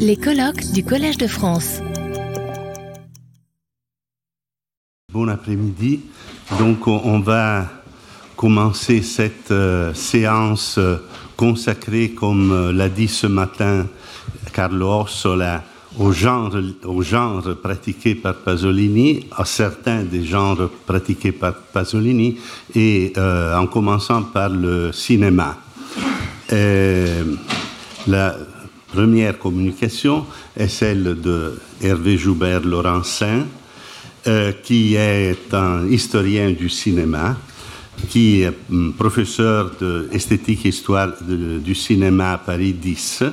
[0.00, 1.80] Les colloques du Collège de France.
[5.12, 6.00] Bon après-midi.
[6.58, 7.68] Donc on va
[8.34, 10.96] commencer cette euh, séance euh,
[11.36, 13.86] consacrée, comme euh, l'a dit ce matin
[14.52, 15.62] Carlo Orsola,
[15.96, 16.52] au genre,
[17.62, 22.36] pratiqué par Pasolini, à certains des genres pratiqués par Pasolini,
[22.74, 25.56] et en commençant par le cinéma.
[28.96, 30.24] Première communication
[30.56, 33.44] est celle de Hervé Joubert Laurencin,
[34.26, 37.36] euh, qui est un historien du cinéma,
[38.08, 43.24] qui est hum, professeur d'esthétique et histoire du cinéma à Paris 10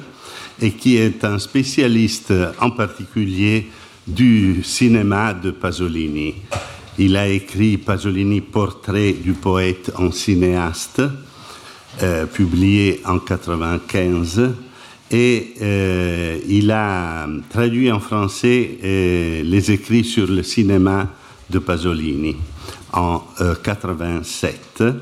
[0.61, 3.67] et qui est un spécialiste en particulier
[4.05, 6.35] du cinéma de Pasolini.
[6.99, 11.01] Il a écrit Pasolini Portrait du poète en cinéaste,
[12.01, 14.72] euh, publié en 1995
[15.13, 21.07] et euh, il a traduit en français euh, les écrits sur le cinéma
[21.51, 22.35] de Pasolini
[22.91, 23.21] en
[23.63, 24.93] 87 euh,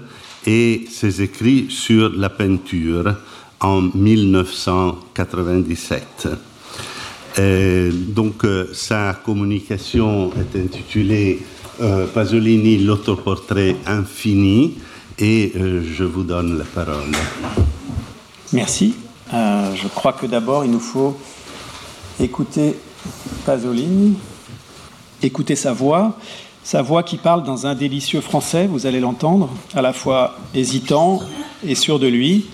[0.45, 3.15] et ses écrits sur la peinture
[3.61, 6.27] en 1997.
[8.09, 11.39] donc sa communication est intitulée
[12.13, 14.77] Pasolini, l'autoportrait infini
[15.17, 17.13] et je vous donne la parole.
[18.51, 19.00] Merci.
[19.33, 21.17] Euh, je crois que d'abord, il nous faut
[22.19, 22.75] écouter
[23.45, 24.15] Pasolini,
[25.23, 26.17] écouter sa voix,
[26.63, 31.21] sa voix qui parle dans un délicieux français, vous allez l'entendre, à la fois hésitant
[31.65, 32.47] et sûr de lui.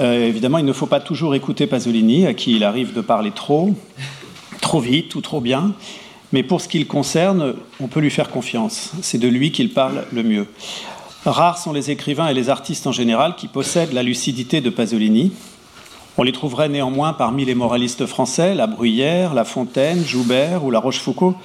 [0.00, 3.32] Euh, évidemment, il ne faut pas toujours écouter Pasolini, à qui il arrive de parler
[3.32, 3.74] trop,
[4.60, 5.72] trop vite ou trop bien.
[6.32, 8.92] Mais pour ce qui le concerne, on peut lui faire confiance.
[9.02, 10.46] C'est de lui qu'il parle le mieux.
[11.24, 15.32] Rares sont les écrivains et les artistes en général qui possèdent la lucidité de Pasolini.
[16.20, 20.80] On les trouverait néanmoins parmi les moralistes français, La Bruyère, La Fontaine, Joubert ou La
[20.80, 21.36] Rochefoucauld,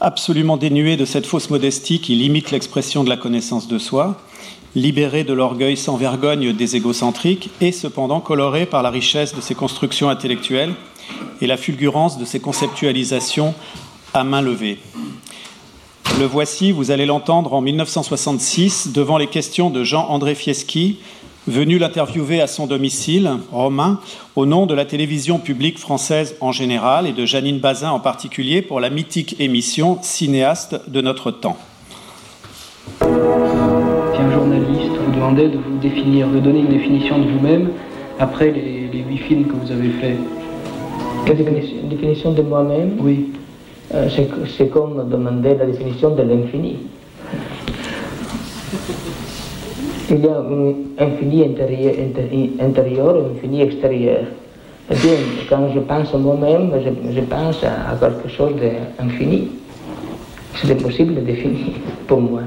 [0.00, 4.16] absolument dénués de cette fausse modestie qui limite l'expression de la connaissance de soi,
[4.76, 9.56] libérés de l'orgueil sans vergogne des égocentriques et cependant colorés par la richesse de ses
[9.56, 10.74] constructions intellectuelles
[11.40, 13.54] et la fulgurance de ses conceptualisations
[14.14, 14.78] à main levée.
[16.20, 21.00] Le voici, vous allez l'entendre en 1966 devant les questions de Jean-André Fieschi,
[21.46, 24.00] venu l'interviewer à son domicile, Romain,
[24.34, 28.62] au nom de la télévision publique française en général et de Janine Bazin en particulier
[28.62, 31.56] pour la mythique émission Cinéaste de notre temps.
[33.00, 33.06] Si
[34.20, 37.70] un journaliste vous demandait de vous définir, de donner une définition de vous-même
[38.18, 40.16] après les, huit films que vous avez faits.
[41.26, 43.32] Une définition de moi-même Oui.
[43.94, 44.08] Euh,
[44.56, 46.76] c'est comme demander la définition de l'infini.
[50.10, 54.24] Il y a un infini intérieur, et un infini extérieur.
[54.88, 55.16] Eh bien,
[55.48, 56.70] quand je pense à moi-même,
[57.12, 58.52] je, pense à, quelque chose
[58.98, 59.48] d'infini.
[60.54, 61.74] C'est impossible de définir
[62.06, 62.42] pour moi.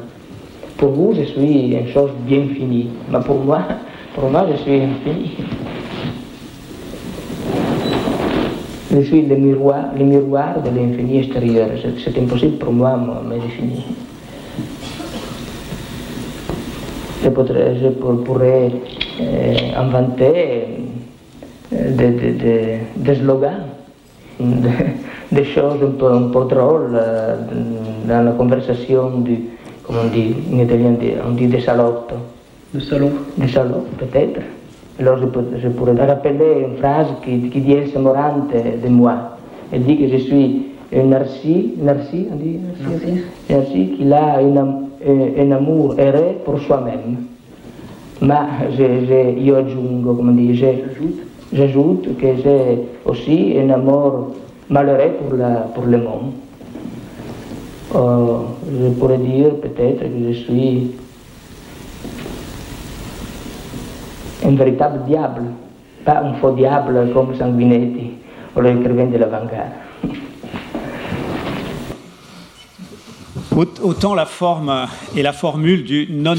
[0.77, 3.59] Pour vous, je suis une chose bien finie, mais pour moi,
[4.15, 5.31] pour moi, je suis infini.
[8.91, 11.67] Je suis le miroir, le miroir de l'infini extérieur.
[12.03, 13.83] C'est impossible pour moi de me définir.
[17.23, 18.71] Je, pourrais, je pourrais
[19.21, 20.65] euh, inventer
[21.73, 23.63] euh, des, des, des, slogans,
[24.39, 27.35] des, choses un peu, un peu drôles euh,
[28.07, 29.39] dans la conversation du,
[29.83, 30.95] comme on dit en italien,
[31.27, 32.13] on dit des salopes.
[32.73, 34.41] Des salopes Des salopes, peut-être.
[34.99, 35.25] Alors je,
[35.59, 39.37] je, pourrais rappeler une phrase qui, qui dit Elsa Morante de moi.
[39.71, 44.88] Elle dit que je suis un narcis, narcis, on dit narcis, narcis, qu'il a une
[45.05, 47.25] un amour erré pour soi-même.
[48.21, 48.35] Mais
[48.71, 50.65] je, je, io aggiungo, come dice,
[51.53, 54.35] j'ajoute que j'ai aussi un amour
[54.69, 56.33] malheureux pour, la, pour le monde.
[57.95, 58.39] Euh,
[58.71, 60.91] je pourrais dire peut-être que je suis
[64.45, 65.43] un véritable diable,
[66.05, 68.11] pas un faux diable comme Sanguinetti
[68.55, 69.88] ou l'écrivain de l'avant-garde.
[73.59, 76.37] Autant la forme et la formule du non,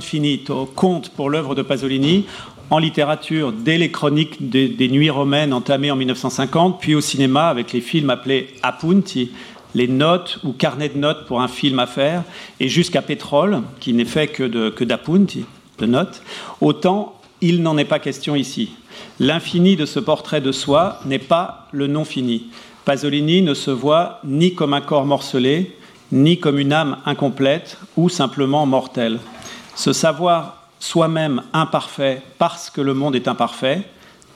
[0.00, 2.24] finito compte pour l'œuvre de Pasolini,
[2.70, 7.72] en littérature dès les chroniques des, Nuits romaines entamées en 1950, puis au cinéma avec
[7.72, 9.32] les films appelés appunti,
[9.74, 12.22] les notes ou carnets de notes pour un film à faire,
[12.60, 15.44] et jusqu'à Pétrole, qui n'est fait que d'appunti,
[15.78, 16.22] de, de notes,
[16.60, 18.70] autant il n'en est pas question ici.
[19.18, 22.50] L'infini de ce portrait de soi n'est pas le non fini.
[22.84, 25.72] Pasolini ne se voit ni comme un corps morcelé,
[26.12, 29.18] ni comme une âme incomplète ou simplement mortelle.
[29.74, 33.82] Se savoir soi-même imparfait parce que le monde est imparfait,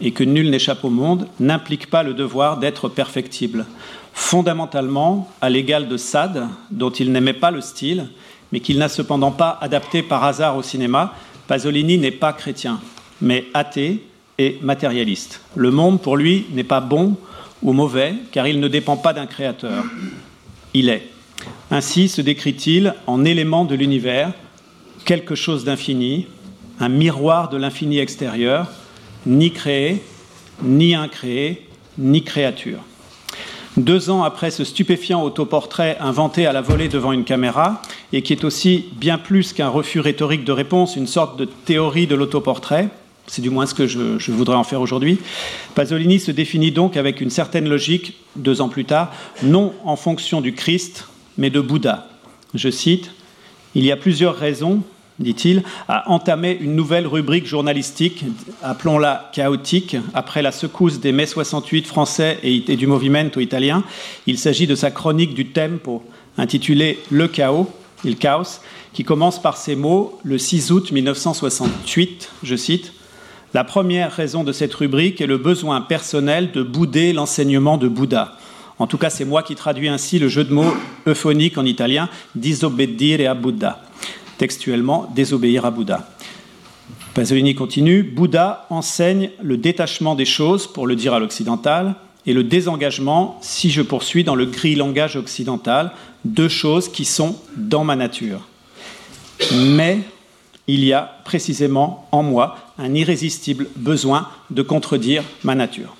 [0.00, 3.66] et que nul n'échappe au monde n'implique pas le devoir d'être perfectible.
[4.12, 8.08] Fondamentalement, à l'égal de Sade, dont il n'aimait pas le style,
[8.52, 11.14] mais qu'il n'a cependant pas adapté par hasard au cinéma,
[11.48, 12.80] Pasolini n'est pas chrétien,
[13.20, 14.02] mais athée
[14.38, 15.40] et matérialiste.
[15.54, 17.16] Le monde, pour lui, n'est pas bon
[17.62, 19.84] ou mauvais, car il ne dépend pas d'un créateur.
[20.74, 21.10] Il est.
[21.70, 24.32] Ainsi se décrit-il en élément de l'univers,
[25.04, 26.26] quelque chose d'infini,
[26.78, 28.70] un miroir de l'infini extérieur,
[29.26, 30.02] ni créé,
[30.62, 31.66] ni incréé,
[31.98, 32.80] ni créature.
[33.76, 38.32] Deux ans après ce stupéfiant autoportrait inventé à la volée devant une caméra, et qui
[38.32, 42.88] est aussi bien plus qu'un refus rhétorique de réponse, une sorte de théorie de l'autoportrait,
[43.26, 45.18] c'est du moins ce que je, voudrais en faire aujourd'hui,
[45.74, 49.12] Pasolini se définit donc avec une certaine logique, deux ans plus tard,
[49.42, 52.08] non en fonction du Christ, mais de Bouddha.
[52.54, 53.10] Je cite,
[53.74, 54.82] Il y a plusieurs raisons
[55.18, 58.24] dit-il, à entamer une nouvelle rubrique journalistique,
[58.62, 63.82] appelons-la chaotique, après la secousse des mai 68 français et, du Movimento italien.
[64.26, 66.04] Il s'agit de sa chronique du tempo,
[66.36, 67.70] intitulée Le chaos,
[68.04, 68.60] il chaos,
[68.92, 72.92] qui commence par ces mots, le 6 août 1968, je cite,
[73.54, 78.36] La première raison de cette rubrique est le besoin personnel de bouder l'enseignement de Bouddha.
[78.78, 80.74] En tout cas, c'est moi qui traduis ainsi le jeu de mots
[81.06, 83.82] euphonique en italien, disobbedire a Buddha
[84.38, 86.08] textuellement désobéir à Bouddha.
[87.14, 91.94] Pasolini continue Bouddha enseigne le détachement des choses, pour le dire à l'occidental,
[92.26, 95.92] et le désengagement, si je poursuis dans le gris langage occidental,
[96.24, 98.48] deux choses qui sont dans ma nature.
[99.54, 100.00] Mais
[100.66, 105.94] il y a précisément en moi un irrésistible besoin de contredire ma nature.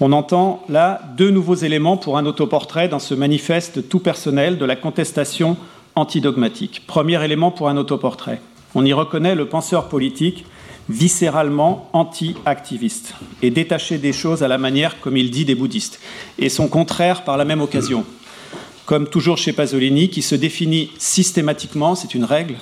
[0.00, 4.64] On entend là deux nouveaux éléments pour un autoportrait dans ce manifeste tout personnel de
[4.64, 5.56] la contestation
[5.94, 6.82] antidogmatique.
[6.86, 8.40] Premier élément pour un autoportrait.
[8.74, 10.44] On y reconnaît le penseur politique
[10.88, 16.00] viscéralement anti-activiste et détaché des choses à la manière, comme il dit, des bouddhistes,
[16.38, 18.04] et son contraire par la même occasion.
[18.86, 22.56] Comme toujours chez Pasolini, qui se définit systématiquement, c'est une règle,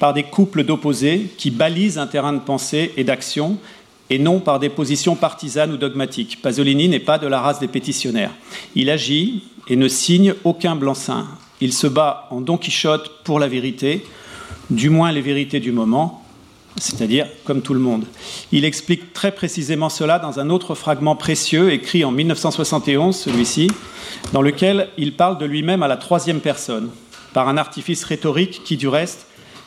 [0.00, 3.58] par des couples d'opposés qui balisent un terrain de pensée et d'action
[4.12, 6.42] et non par des positions partisanes ou dogmatiques.
[6.42, 8.32] Pasolini n'est pas de la race des pétitionnaires.
[8.74, 11.26] Il agit et ne signe aucun blanc-seing.
[11.62, 14.04] Il se bat en Don Quichotte pour la vérité,
[14.68, 16.22] du moins les vérités du moment,
[16.76, 18.04] c'est-à-dire comme tout le monde.
[18.52, 23.68] Il explique très précisément cela dans un autre fragment précieux écrit en 1971, celui-ci,
[24.34, 26.90] dans lequel il parle de lui-même à la troisième personne,
[27.32, 29.26] par un artifice rhétorique qui, du reste,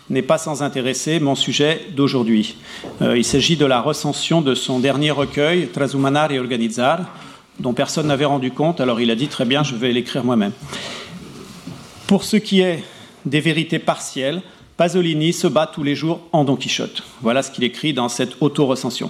[0.10, 2.58] n'est pas sans intéresser mon sujet d'aujourd'hui.
[3.02, 7.00] Euh, il s'agit de la recension de son dernier recueil, Trasumanar et Organizar,
[7.60, 10.52] dont personne n'avait rendu compte, alors il a dit très bien, je vais l'écrire moi-même.
[12.08, 12.84] Pour ce qui est
[13.26, 14.42] des vérités partielles,
[14.78, 17.02] Pasolini se bat tous les jours en Don Quichotte.
[17.22, 19.10] Voilà ce qu'il écrit dans cette auto-recension.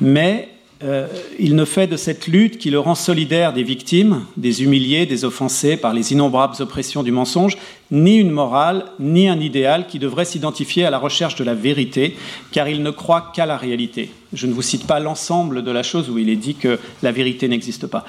[0.00, 0.48] Mais
[0.84, 1.06] euh,
[1.38, 5.24] il ne fait de cette lutte qui le rend solidaire des victimes, des humiliés, des
[5.24, 7.56] offensés par les innombrables oppressions du mensonge,
[7.92, 12.16] ni une morale, ni un idéal qui devrait s'identifier à la recherche de la vérité,
[12.50, 14.10] car il ne croit qu'à la réalité.
[14.32, 17.12] Je ne vous cite pas l'ensemble de la chose où il est dit que la
[17.12, 18.04] vérité n'existe pas.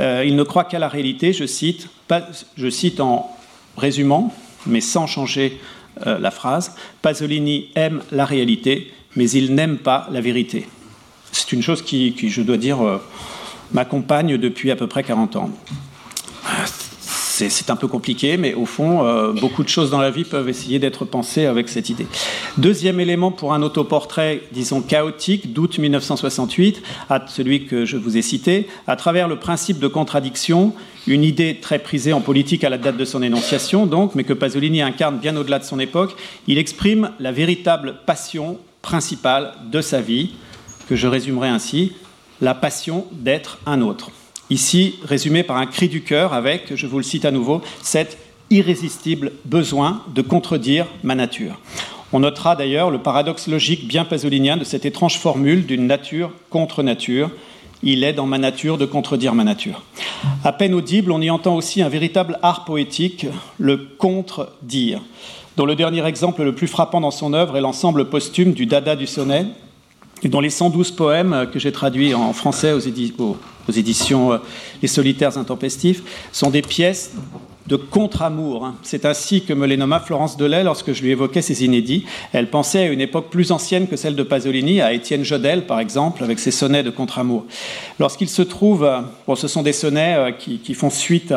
[0.00, 1.88] Euh, il ne croit qu'à la réalité, je cite,
[3.00, 3.30] en
[3.76, 4.34] résumant,
[4.66, 5.60] mais sans changer
[6.06, 10.66] euh, la phrase, Pasolini aime la réalité, mais il n'aime pas la vérité.
[11.32, 12.98] C'est une chose qui, je dois dire, euh,
[13.72, 15.50] m'accompagne depuis à peu près 40 ans.
[17.46, 20.48] C'est un peu compliqué, mais au fond, euh, beaucoup de choses dans la vie peuvent
[20.48, 22.08] essayer d'être pensées avec cette idée.
[22.56, 28.22] Deuxième élément pour un autoportrait, disons, chaotique, d'août 1968, à celui que je vous ai
[28.22, 30.72] cité, à travers le principe de contradiction,
[31.06, 34.32] une idée très prisée en politique à la date de son énonciation, donc, mais que
[34.32, 36.16] Pasolini incarne bien au-delà de son époque,
[36.48, 40.32] il exprime la véritable passion principale de sa vie,
[40.88, 41.92] que je résumerai ainsi,
[42.40, 44.10] la passion d'être un autre.
[44.50, 48.16] Ici, résumé par un cri du cœur avec, je vous le cite à nouveau, cet
[48.50, 51.60] irrésistible besoin de contredire ma nature.
[52.12, 56.82] On notera d'ailleurs le paradoxe logique bien pasolinien de cette étrange formule d'une nature contre
[56.82, 57.30] nature.
[57.82, 59.82] Il est dans ma nature de contredire ma nature.
[60.42, 63.26] À peine audible, on y entend aussi un véritable art poétique,
[63.58, 65.02] le contre-dire,
[65.58, 68.96] dont le dernier exemple le plus frappant dans son œuvre est l'ensemble posthume du Dada
[68.96, 69.67] du sonnet, et
[70.24, 72.80] dont les 112 poèmes que j'ai traduits en français aux,
[73.70, 74.38] éditions euh,
[74.82, 77.12] Les Solitaires Intempestifs sont des pièces
[77.68, 78.64] de contre-amour.
[78.64, 78.74] Hein.
[78.82, 82.06] C'est ainsi que me les nomma Florence Delay lorsque je lui évoquais ces inédits.
[82.32, 85.78] Elle pensait à une époque plus ancienne que celle de Pasolini, à Étienne Jodel par
[85.78, 87.44] exemple, avec ses sonnets de contre-amour.
[88.00, 89.02] Lorsqu'il se trouve, euh,
[89.36, 91.32] ce sont des sonnets euh, qui, font suite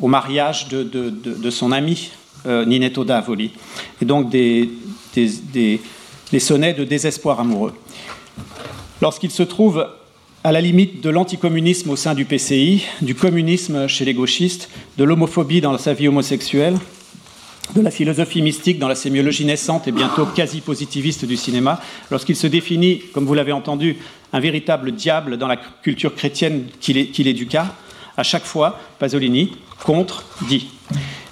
[0.00, 2.10] au mariage de, son ami
[2.44, 3.50] Ninetto Davoli,
[4.00, 4.70] et donc des
[6.32, 7.74] les sonnets de désespoir amoureux.
[9.00, 9.86] Lorsqu'il se trouve
[10.44, 15.04] à la limite de l'anticommunisme au sein du PCI, du communisme chez les gauchistes, de
[15.04, 16.78] l'homophobie dans sa vie homosexuelle,
[17.74, 21.80] de la philosophie mystique dans la sémiologie naissante et bientôt quasi positiviste du cinéma,
[22.10, 23.96] lorsqu'il se définit, comme vous l'avez entendu,
[24.32, 27.74] un véritable diable dans la culture chrétienne qu'il éduqua,
[28.16, 29.52] à chaque fois, Pasolini
[29.84, 30.68] contre dit.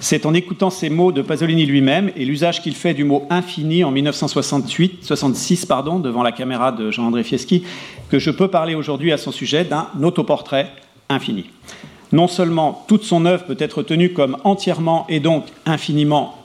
[0.00, 3.84] C'est en écoutant ces mots de Pasolini lui-même et l'usage qu'il fait du mot infini
[3.84, 7.64] en 1968, 66 pardon, devant la caméra de Jean-André Fieschi,
[8.10, 10.70] que je peux parler aujourd'hui à son sujet d'un autoportrait
[11.08, 11.46] infini.
[12.12, 16.44] Non seulement toute son œuvre peut être tenue comme entièrement et donc infiniment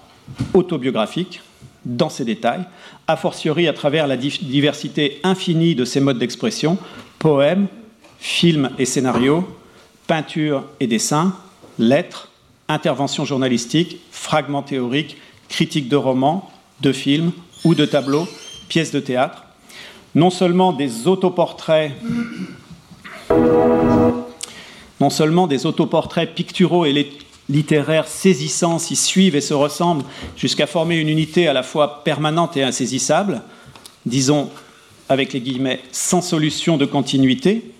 [0.54, 1.42] autobiographique,
[1.86, 2.64] dans ses détails,
[3.08, 6.78] a fortiori à travers la diversité infinie de ses modes d'expression,
[7.18, 7.68] poèmes,
[8.20, 9.48] films et scénarios,
[10.08, 11.34] peinture et dessin,
[11.80, 12.30] lettres,
[12.68, 15.18] interventions journalistiques, fragments théoriques,
[15.48, 17.32] critiques de romans, de films
[17.64, 18.28] ou de tableaux,
[18.68, 19.46] pièces de théâtre,
[20.14, 21.92] non seulement des autoportraits
[25.00, 27.10] non seulement des autoportraits picturaux et
[27.48, 30.04] littéraires saisissants s'y suivent et se ressemblent
[30.36, 33.42] jusqu'à former une unité à la fois permanente et insaisissable,
[34.06, 34.50] disons
[35.08, 37.72] avec les guillemets sans solution de continuité,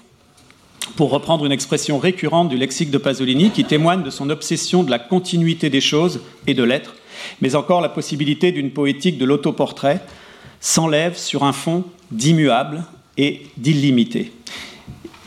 [0.96, 4.92] pour reprendre une expression récurrente du lexique de Pasolini qui témoigne de son obsession de
[4.92, 6.96] la continuité des choses et de l'être,
[7.42, 10.02] mais encore la possibilité d'une poétique de l'autoportrait
[10.60, 12.84] s'enlève sur un fond d'immuable
[13.18, 14.32] et d'illimité.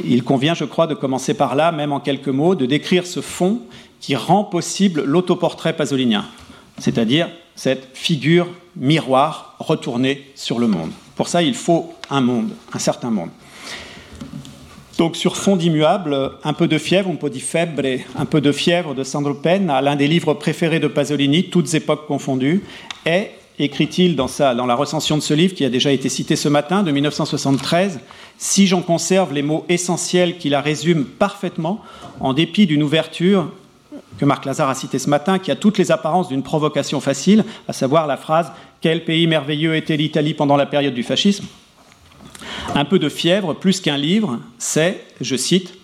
[0.04, 3.21] Il convient, je crois, de commencer par là, même en quelques mots, de décrire ce
[3.21, 3.61] fond
[4.00, 6.25] qui rend possible l'autoportrait pasolinien,
[6.78, 10.90] c'est-à-dire cette figure miroir retournée sur le monde.
[11.14, 13.31] Pour ça, il faut un monde, un certain monde.
[14.99, 17.72] Donc sur fond d'immuable, un peu de fièvre, un peu de fièvre,
[18.16, 22.06] un peu de fièvre de Sandro Penna, l'un des livres préférés de Pasolini, toutes époques
[22.06, 22.62] confondues,
[23.06, 26.49] est, écrit-il dans, dans la recension de ce livre qui a déjà été cité ce
[26.49, 28.00] matin, de 1973,
[28.37, 31.80] si j'en conserve les mots essentiels qui la résument parfaitement,
[32.20, 33.50] en dépit d'une ouverture
[34.18, 37.44] que Marc Lazare a citée ce matin, qui a toutes les apparences d'une provocation facile,
[37.66, 41.46] à savoir la phrase Quel pays merveilleux était l'Italie pendant la période du fascisme?
[42.75, 45.75] Un peu de fièvre, plus qu'un livre, c'est, je cite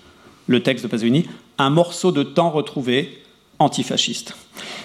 [0.46, 1.26] le texte de Pasolini,
[1.58, 3.22] un morceau de temps retrouvé
[3.58, 4.34] antifasciste.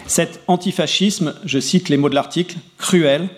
[0.06, 3.30] Cet antifascisme, je cite les mots de l'article, cruel,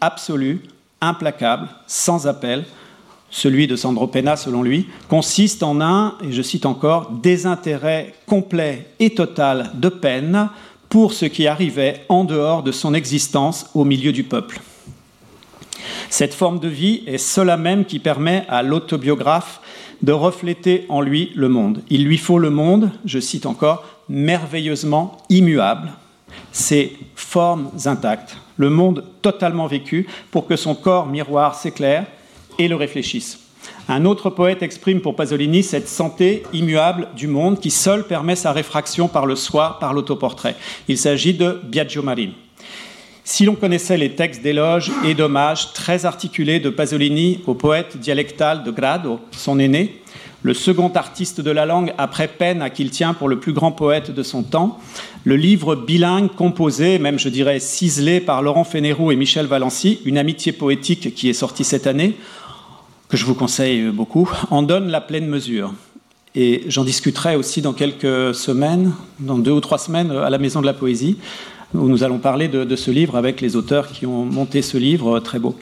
[0.00, 0.62] absolu,
[1.00, 2.64] implacable, sans appel,
[3.30, 8.88] celui de Sandro Penna selon lui, consiste en un, et je cite encore, désintérêt complet
[8.98, 10.48] et total de peine
[10.88, 14.60] pour ce qui arrivait en dehors de son existence au milieu du peuple.
[16.10, 19.60] Cette forme de vie est cela même qui permet à l'autobiographe
[20.02, 21.82] de refléter en lui le monde.
[21.90, 25.92] Il lui faut le monde, je cite encore, merveilleusement immuable,
[26.52, 32.06] ses formes intactes, le monde totalement vécu pour que son corps miroir s'éclaire
[32.58, 33.40] et le réfléchissent.
[33.88, 38.52] Un autre poète exprime pour Pasolini cette santé immuable du monde qui seul permet sa
[38.52, 40.56] réfraction par le soi, par l'autoportrait.
[40.88, 42.30] Il s'agit de Biagio Marin.
[43.30, 48.64] Si l'on connaissait les textes d'éloges et d'hommages très articulés de Pasolini au poète dialectal
[48.64, 50.00] de Grado, son aîné,
[50.40, 53.52] le second artiste de la langue après peine à qui il tient pour le plus
[53.52, 54.80] grand poète de son temps,
[55.24, 60.16] le livre bilingue composé, même je dirais ciselé par Laurent Fénérou et Michel Valency, une
[60.16, 62.16] amitié poétique qui est sortie cette année,
[63.10, 65.74] que je vous conseille beaucoup, en donne la pleine mesure.
[66.34, 70.62] Et j'en discuterai aussi dans quelques semaines, dans deux ou trois semaines, à la Maison
[70.62, 71.18] de la Poésie,
[71.74, 75.20] où nous allons parler de, ce livre avec les auteurs qui ont monté ce livre
[75.20, 75.56] très beau.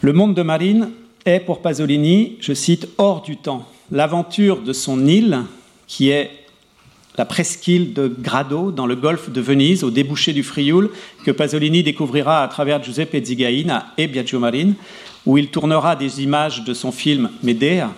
[0.00, 0.90] Le monde de Marine
[1.24, 3.66] est pour Pasolini, je cite, hors du temps.
[3.90, 5.42] L'aventure de son île,
[5.86, 6.30] qui est
[7.16, 10.90] la presqu'île de Grado dans le golfe de Venise, au débouché du Frioul,
[11.24, 14.74] que Pasolini découvrira à travers Giuseppe Zigaina et Biagio Marine,
[15.24, 17.92] où il tournera des images de son film Médéa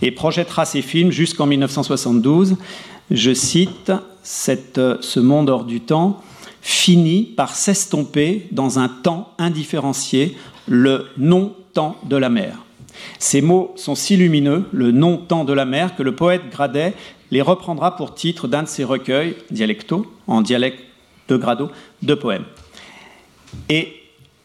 [0.00, 2.56] et projettera ses films jusqu'en 1972.
[3.10, 3.92] Je cite,
[4.22, 6.22] ce monde hors du temps
[6.62, 12.64] finit par s'estomper dans un temps indifférencié, le non-temps de la mer.
[13.18, 16.94] Ces mots sont si lumineux, le non-temps de la mer, que le poète Gradet
[17.30, 20.80] les reprendra pour titre d'un de ses recueils, dialecto, en dialecte
[21.28, 21.70] de Grado,
[22.02, 22.44] de poèmes.
[23.68, 23.98] Et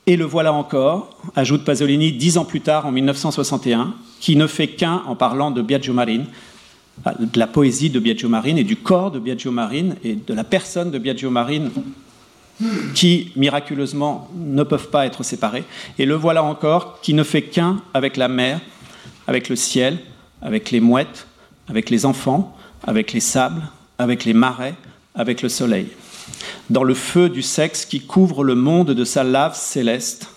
[0.08, 4.70] et le voilà encore, ajoute Pasolini dix ans plus tard, en 1961, qui ne fait
[4.70, 6.28] qu'un, en parlant de Biagio Marine,
[7.06, 10.46] de la poésie de Biagio Marine et du corps de Biagio Marine et de la
[10.46, 11.72] personne de Biagio Marine
[12.94, 15.64] qui, miraculeusement, ne peuvent pas être séparés.
[16.00, 18.60] Et le voilà encore, qui ne fait qu'un avec la mer,
[19.28, 20.00] avec le ciel,
[20.42, 21.28] avec les mouettes,
[21.68, 23.64] avec les enfants, avec les sables,
[23.98, 24.76] avec les marais,
[25.16, 25.88] avec le soleil
[26.70, 30.30] dans le feu du sexe qui couvre le monde de sa lave céleste.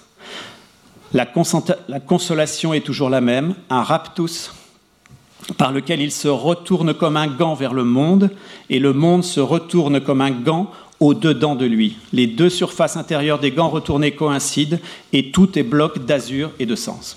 [1.12, 4.53] La, consolation est toujours la même, un raptus
[5.57, 8.31] par lequel il se retourne comme un gant vers le monde
[8.69, 11.97] et le monde se retourne comme un gant au-dedans de lui.
[12.12, 14.78] Les deux surfaces intérieures des gants retournés coïncident
[15.12, 17.16] et tout est bloc d'azur et de sens.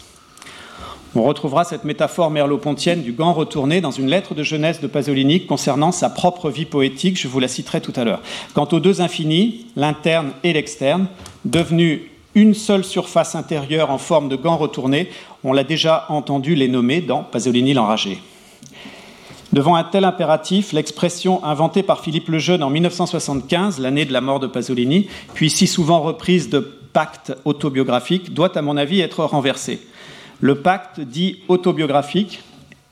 [1.15, 5.45] On retrouvera cette métaphore merleau-pontienne du gant retourné dans une lettre de jeunesse de Pasolini
[5.45, 8.21] concernant sa propre vie poétique, je vous la citerai tout à l'heure.
[8.55, 11.05] Quant aux deux infinis, l'interne et l'externe,
[11.45, 12.01] devenus
[12.33, 15.09] une seule surface intérieure en forme de gant retourné,
[15.43, 18.19] on l'a déjà entendu les nommer dans Pasolini l'enragé.
[19.53, 24.19] Devant un tel impératif, l'expression inventée par Philippe le Jeune en 1975, l'année de la
[24.19, 29.23] mort de Pasolini, puis si souvent reprise de pacte autobiographique, doit à mon avis être
[29.23, 29.79] renversée.
[30.41, 32.41] Le pacte dit autobiographique,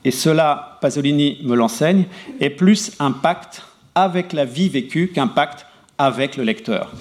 [0.04, 2.04] et cela, Pasolini me l'enseigne,
[2.38, 3.64] est plus un pacte
[3.96, 5.66] avec la vie vécue qu'un pacte
[5.98, 6.92] avec le lecteur.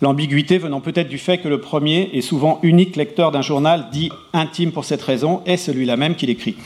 [0.00, 4.10] L'ambiguïté venant peut-être du fait que le premier et souvent unique lecteur d'un journal, dit
[4.32, 6.56] intime pour cette raison, est celui-là même qui l'écrit.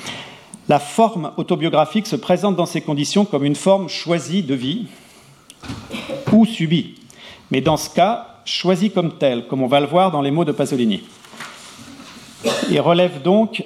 [0.69, 4.87] La forme autobiographique se présente dans ces conditions comme une forme choisie de vie
[6.33, 6.95] ou subie,
[7.51, 10.45] mais dans ce cas, choisie comme telle, comme on va le voir dans les mots
[10.45, 11.03] de Pasolini
[12.71, 13.63] et relève donc,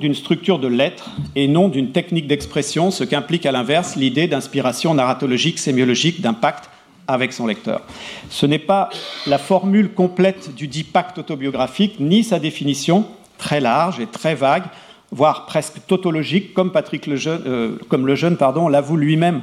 [0.00, 4.94] d'une structure de lettres et non d'une technique d'expression, ce qu'implique à l'inverse l'idée d'inspiration
[4.94, 6.70] narratologique, sémiologique, d'un pacte
[7.06, 7.82] avec son lecteur.
[8.28, 8.90] Ce n'est pas
[9.26, 13.04] la formule complète du dit pacte autobiographique, ni sa définition
[13.38, 14.64] très large et très vague,
[15.12, 19.42] voire presque tautologique, comme Patrick Lejeune, euh, comme pardon, l'avoue lui-même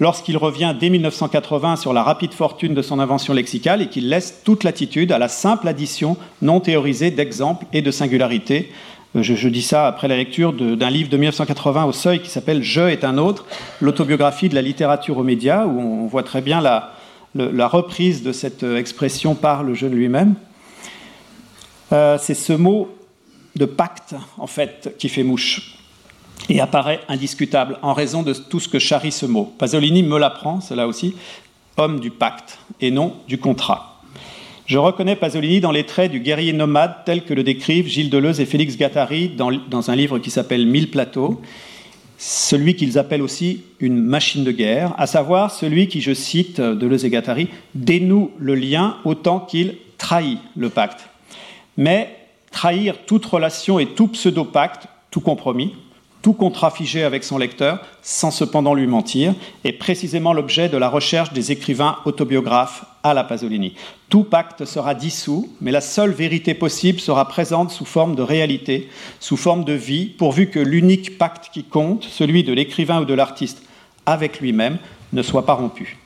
[0.00, 4.42] lorsqu'il revient dès 1980 sur la rapide fortune de son invention lexicale et qu'il laisse
[4.44, 8.72] toute latitude à la simple addition non théorisée d'exemples et de singularités.
[9.14, 12.62] Euh, je, dis ça après la lecture d'un livre de 1980 au seuil qui s'appelle
[12.62, 13.44] Je est un autre,
[13.80, 16.92] l'autobiographie de la littérature aux médias, où on voit très bien la,
[17.68, 20.34] reprise de cette expression par le jeune lui-même.
[21.92, 22.88] Euh, c'est ce mot
[23.56, 25.76] de pacte, en fait, qui fait mouche
[26.48, 29.52] et apparaît indiscutable en raison de tout ce que charrie ce mot.
[29.58, 31.14] Pasolini me l'apprend, cela aussi,
[31.76, 34.00] homme du pacte et non du contrat.
[34.66, 38.40] Je reconnais Pasolini dans les traits du guerrier nomade tel que le décrivent Gilles Deleuze
[38.40, 41.40] et Félix Gattari dans, dans un livre qui s'appelle Mille plateaux,
[42.16, 47.04] celui qu'ils appellent aussi une machine de guerre, à savoir celui qui, je cite Deleuze
[47.04, 51.08] et Gattari, dénoue le lien autant qu'il trahit le pacte.
[51.76, 52.21] Mais
[52.52, 55.74] trahir toute relation et tout pseudo-pacte, tout compromis,
[56.22, 59.34] tout contrat figé avec son lecteur, sans cependant lui mentir,
[59.64, 63.74] est précisément l'objet de la recherche des écrivains autobiographes à la Pasolini.
[64.08, 68.88] Tout pacte sera dissous, mais la seule vérité possible sera présente sous forme de réalité,
[69.18, 73.14] sous forme de vie, pourvu que l'unique pacte qui compte, celui de l'écrivain ou de
[73.14, 73.64] l'artiste
[74.06, 74.78] avec lui-même,
[75.12, 75.98] ne soit pas rompu.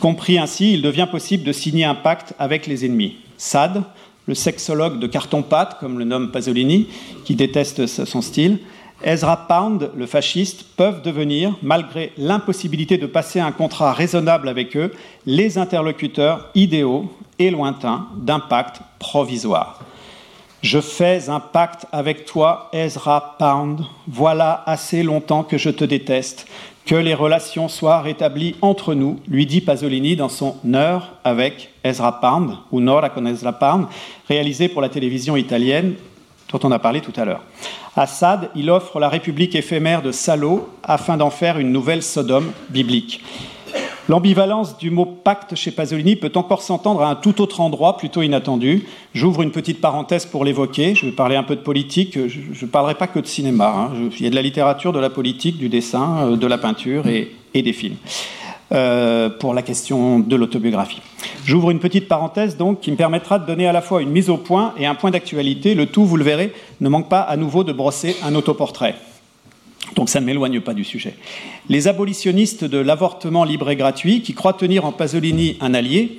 [0.00, 3.16] Compris ainsi, il devient possible de signer un pacte avec les ennemis.
[3.36, 3.82] Sade,
[4.26, 6.88] le sexologue de carton-pâte, comme le nomme Pasolini,
[7.24, 8.58] qui déteste son style,
[9.04, 14.92] Ezra Pound, le fasciste, peuvent devenir, malgré l'impossibilité de passer un contrat raisonnable avec eux,
[15.26, 19.80] les interlocuteurs idéaux et lointains d'un pacte provisoire.
[20.62, 23.82] Je fais un pacte avec toi, Ezra Pound.
[24.08, 26.46] Voilà assez longtemps que je te déteste.
[26.86, 32.20] Que les relations soient rétablies entre nous, lui dit Pasolini dans son Heure avec Ezra
[32.20, 33.86] Pound, ou Nora con Ezra Pound,
[34.28, 35.94] réalisé pour la télévision italienne
[36.52, 37.42] dont on a parlé tout à l'heure.
[37.96, 43.20] Assad, il offre la République éphémère de Salo afin d'en faire une nouvelle Sodome biblique.
[44.08, 48.22] L'ambivalence du mot pacte chez Pasolini peut encore s'entendre à un tout autre endroit, plutôt
[48.22, 48.84] inattendu.
[49.14, 50.94] J'ouvre une petite parenthèse pour l'évoquer.
[50.94, 52.16] Je vais parler un peu de politique.
[52.28, 53.90] Je ne parlerai pas que de cinéma.
[53.92, 54.10] Hein.
[54.18, 57.06] Il y a de la littérature, de la politique, du dessin, euh, de la peinture
[57.08, 57.96] et des films.
[58.72, 61.00] Euh, pour la question de l'autobiographie.
[61.44, 64.28] J'ouvre une petite parenthèse donc qui me permettra de donner à la fois une mise
[64.28, 65.76] au point et un point d'actualité.
[65.76, 68.96] Le tout, vous le verrez, ne manque pas à nouveau de brosser un autoportrait.
[69.94, 71.14] Donc ça ne m'éloigne pas du sujet.
[71.68, 76.18] Les abolitionnistes de l'avortement libre et gratuit, qui croient tenir en Pasolini un allié,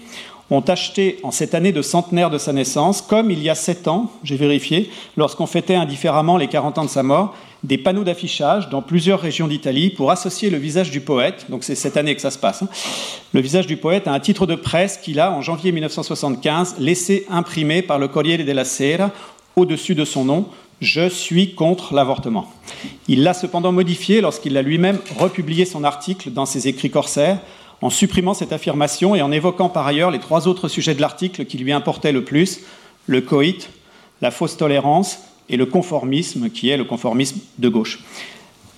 [0.49, 3.87] ont acheté en cette année de centenaire de sa naissance, comme il y a sept
[3.87, 8.69] ans, j'ai vérifié, lorsqu'on fêtait indifféremment les 40 ans de sa mort, des panneaux d'affichage
[8.69, 12.21] dans plusieurs régions d'Italie pour associer le visage du poète, donc c'est cette année que
[12.21, 12.69] ça se passe, hein,
[13.33, 17.25] le visage du poète à un titre de presse qu'il a, en janvier 1975, laissé
[17.29, 19.11] imprimer par le Corriere della Sera
[19.55, 20.45] au-dessus de son nom,
[20.79, 22.47] Je suis contre l'avortement.
[23.07, 27.39] Il l'a cependant modifié lorsqu'il a lui-même republié son article dans ses écrits corsaires,
[27.81, 31.45] en supprimant cette affirmation et en évoquant par ailleurs les trois autres sujets de l'article
[31.45, 32.61] qui lui importaient le plus,
[33.05, 33.69] le coït,
[34.21, 37.99] la fausse tolérance et le conformisme, qui est le conformisme de gauche.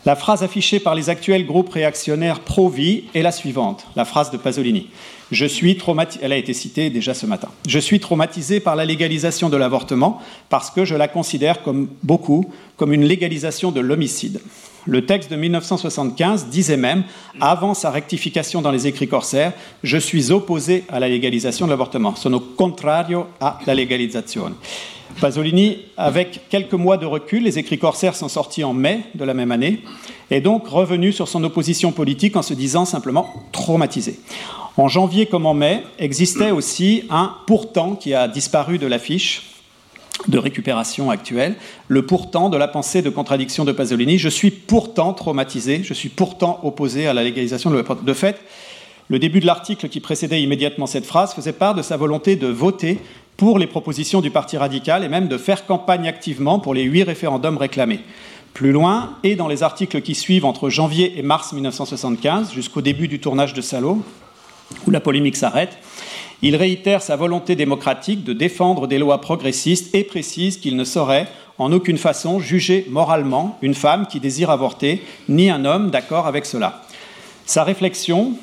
[0.06, 4.38] La phrase affichée par les actuels groupes réactionnaires pro-vie est la suivante, la phrase de
[4.38, 4.88] Pasolini.
[5.32, 5.78] Je suis
[6.22, 7.50] elle a été citée déjà ce matin.
[7.68, 12.46] Je suis traumatisé par la légalisation de l'avortement parce que je la considère comme beaucoup
[12.78, 14.40] comme une légalisation de l'homicide.
[14.86, 17.04] Le texte de 1975 disait même,
[17.42, 22.16] avant sa rectification dans les écrits corsaires, je suis opposé à la légalisation de l'avortement.
[22.16, 24.56] Sono contrario a la legalizzazione.
[25.20, 29.34] Pasolini, avec quelques mois de recul, les écrits corsaires sont sortis en mai de la
[29.34, 29.82] même année,
[30.30, 34.20] est donc revenu sur son opposition politique en se disant simplement traumatisé.
[34.78, 39.59] En janvier comme en mai, existait aussi un pourtant qui a disparu de l'affiche
[40.28, 41.56] de récupération actuelle,
[41.88, 44.18] le pourtant de la pensée de contradiction de Pasolini.
[44.18, 48.06] Je suis pourtant traumatisé, je suis pourtant opposé à la légalisation de l'avortement.
[48.06, 48.38] De fait,
[49.10, 52.48] le début de l'article qui précédait immédiatement cette phrase faisait part de sa volonté de
[52.48, 53.00] voter
[53.38, 57.04] pour les propositions du Parti radical et même de faire campagne activement pour les huit
[57.04, 58.02] référendums réclamés.
[58.54, 63.08] Plus loin, et dans les articles qui suivent entre janvier et mars 1975, jusqu'au début
[63.08, 64.04] du tournage de Salo,
[64.86, 65.78] où la polémique s'arrête,
[66.42, 71.28] il réitère sa volonté démocratique de défendre des lois progressistes et précise qu'il ne saurait
[71.58, 76.46] en aucune façon juger moralement une femme qui désire avorter, ni un homme d'accord avec
[76.46, 76.84] cela.
[77.46, 78.34] Sa réflexion,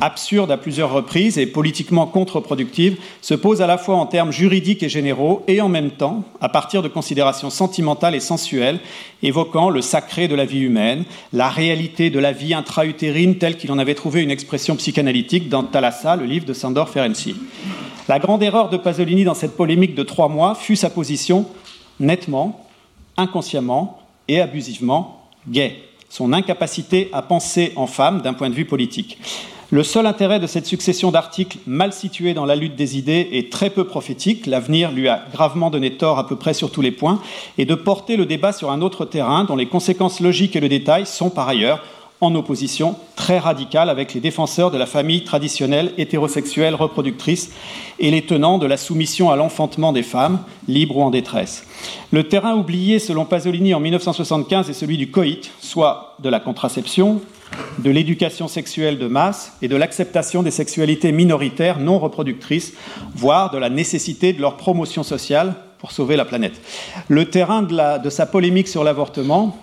[0.00, 4.82] absurde à plusieurs reprises et politiquement contre-productive, se pose à la fois en termes juridiques
[4.82, 8.80] et généraux et en même temps à partir de considérations sentimentales et sensuelles,
[9.22, 13.72] évoquant le sacré de la vie humaine, la réalité de la vie intra-utérine telle qu'il
[13.72, 17.34] en avait trouvé une expression psychanalytique dans Thalassa, le livre de Sandor Ferenczi.
[18.08, 21.46] La grande erreur de Pasolini dans cette polémique de trois mois fut sa position
[21.98, 22.66] nettement,
[23.16, 29.18] inconsciemment et abusivement gay son incapacité à penser en femme d'un point de vue politique.
[29.72, 33.50] Le seul intérêt de cette succession d'articles mal situés dans la lutte des idées est
[33.50, 36.92] très peu prophétique, l'avenir lui a gravement donné tort à peu près sur tous les
[36.92, 37.20] points,
[37.58, 40.68] et de porter le débat sur un autre terrain dont les conséquences logiques et le
[40.68, 41.82] détail sont par ailleurs
[42.20, 47.50] en opposition très radicale avec les défenseurs de la famille traditionnelle hétérosexuelle reproductrice
[47.98, 51.66] et les tenants de la soumission à l'enfantement des femmes, libres ou en détresse.
[52.12, 57.20] Le terrain oublié, selon Pasolini, en 1975 est celui du coït, soit de la contraception,
[57.78, 62.72] de l'éducation sexuelle de masse et de l'acceptation des sexualités minoritaires non reproductrices,
[63.14, 66.60] voire de la nécessité de leur promotion sociale pour sauver la planète.
[67.08, 69.56] Le terrain de, sa polémique sur l'avortement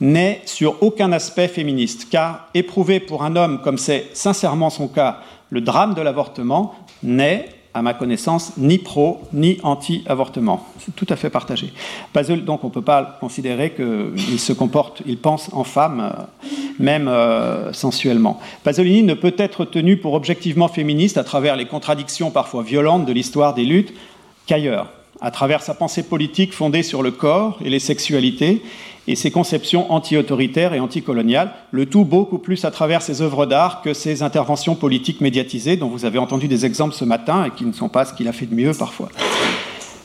[0.00, 5.20] n'est sur aucun aspect féministe, car éprouver pour un homme, comme c'est sincèrement son cas,
[5.50, 10.64] le drame de l'avortement, n'est, à ma connaissance, ni pro ni anti-avortement.
[10.78, 11.72] C'est tout à fait partagé.
[12.46, 16.46] donc on ne peut pas considérer qu'il se comporte, il pense en femme, euh,
[16.78, 18.38] même euh, sensuellement.
[18.62, 23.12] Pasolini ne peut être tenu pour objectivement féministe à travers les contradictions parfois violentes de
[23.12, 23.92] l'histoire des luttes
[24.46, 28.62] qu'ailleurs, à travers sa pensée politique fondée sur le corps et les sexualités,
[29.06, 33.82] et ses conceptions anti-autoritaires et anticoloniales, le tout beaucoup plus à travers ses œuvres d'art
[33.82, 37.64] que ses interventions politiques médiatisées, dont vous avez entendu des exemples ce matin et qui
[37.64, 39.08] ne sont pas ce qu'il a fait de mieux parfois.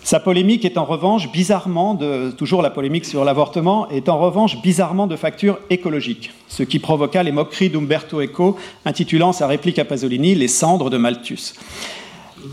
[0.04, 4.60] Sa polémique est en revanche bizarrement, de, toujours la polémique sur l'avortement, est en revanche
[4.62, 9.86] bizarrement de facture écologique, ce qui provoqua les moqueries d'Umberto Eco intitulant sa réplique à
[9.86, 11.54] Pasolini Les cendres de Malthus.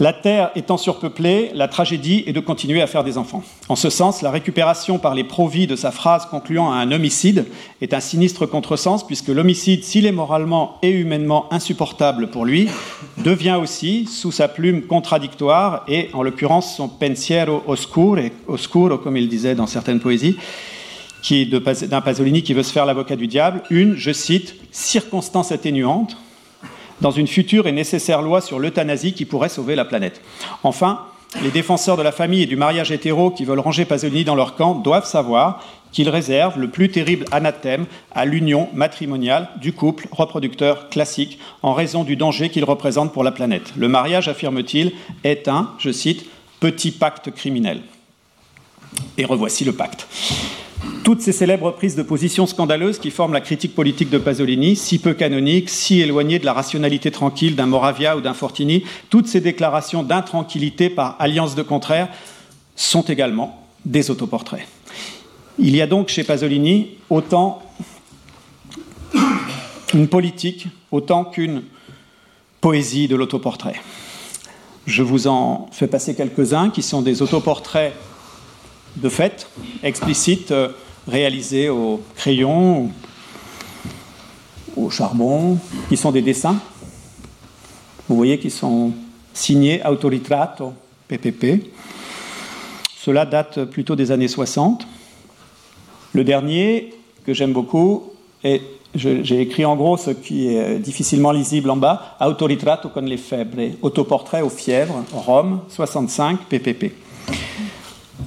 [0.00, 3.42] La Terre étant surpeuplée, la tragédie est de continuer à faire des enfants.
[3.68, 7.46] En ce sens, la récupération par les pro-vie de sa phrase concluant à un homicide
[7.80, 12.68] est un sinistre contresens, puisque l'homicide, s'il est moralement et humainement insupportable pour lui,
[13.18, 19.54] devient aussi, sous sa plume contradictoire, et en l'occurrence son pensiero oscuro comme il disait
[19.54, 20.36] dans certaines poésies,
[21.30, 26.16] d'un Pasolini qui veut se faire l'avocat du diable, une, je cite, circonstance atténuante,
[27.00, 30.20] dans une future et nécessaire loi sur l'euthanasie qui pourrait sauver la planète.
[30.62, 31.00] Enfin,
[31.42, 34.54] les défenseurs de la famille et du mariage hétéro qui veulent ranger Pasolini dans leur
[34.54, 40.88] camp doivent savoir qu'il réserve le plus terrible anathème à l'union matrimoniale du couple reproducteur
[40.88, 43.72] classique en raison du danger qu'il représente pour la planète.
[43.76, 44.92] Le mariage, affirme-t-il,
[45.24, 46.26] est un, je cite,
[46.60, 47.80] petit pacte criminel.
[49.18, 50.06] Et revoici le pacte.
[51.04, 54.98] Toutes ces célèbres prises de position scandaleuses qui forment la critique politique de Pasolini, si
[54.98, 59.40] peu canonique, si éloignée de la rationalité tranquille d'un Moravia ou d'un Fortini, toutes ces
[59.40, 62.08] déclarations d'intranquillité par alliance de contraires
[62.74, 64.66] sont également des autoportraits.
[65.58, 67.62] Il y a donc chez Pasolini autant
[69.94, 71.62] une politique, autant qu'une
[72.60, 73.80] poésie de l'autoportrait.
[74.86, 77.92] Je vous en fais passer quelques-uns qui sont des autoportraits
[78.96, 79.48] de fait,
[79.82, 80.68] explicite, euh,
[81.06, 82.90] réalisés au crayon,
[84.76, 86.58] au charbon, qui sont des dessins.
[88.08, 88.92] Vous voyez qu'ils sont
[89.32, 90.72] signés Autoritrato
[91.08, 91.70] PPP.
[92.98, 94.86] Cela date plutôt des années 60.
[96.12, 98.62] Le dernier, que j'aime beaucoup, et
[98.94, 103.76] j'ai écrit en gros ce qui est difficilement lisible en bas, Autoritrato con le febbre,
[103.82, 106.92] autoportrait aux fièvres, Rome, 65, PPP.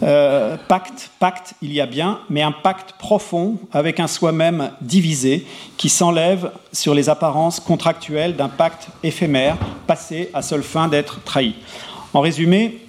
[0.02, 5.46] Euh, pacte, pacte, il y a bien, mais un pacte profond avec un soi-même divisé
[5.76, 9.58] qui s'enlève sur les apparences contractuelles d'un pacte éphémère,
[9.88, 11.56] passé à seule fin d'être trahi.
[12.14, 12.80] En résumé,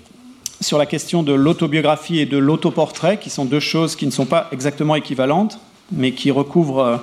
[0.60, 4.26] sur la question de l'autobiographie et de l'autoportrait, qui sont deux choses qui ne sont
[4.26, 5.58] pas exactement équivalentes,
[5.90, 6.96] mais qui recouvrent euh,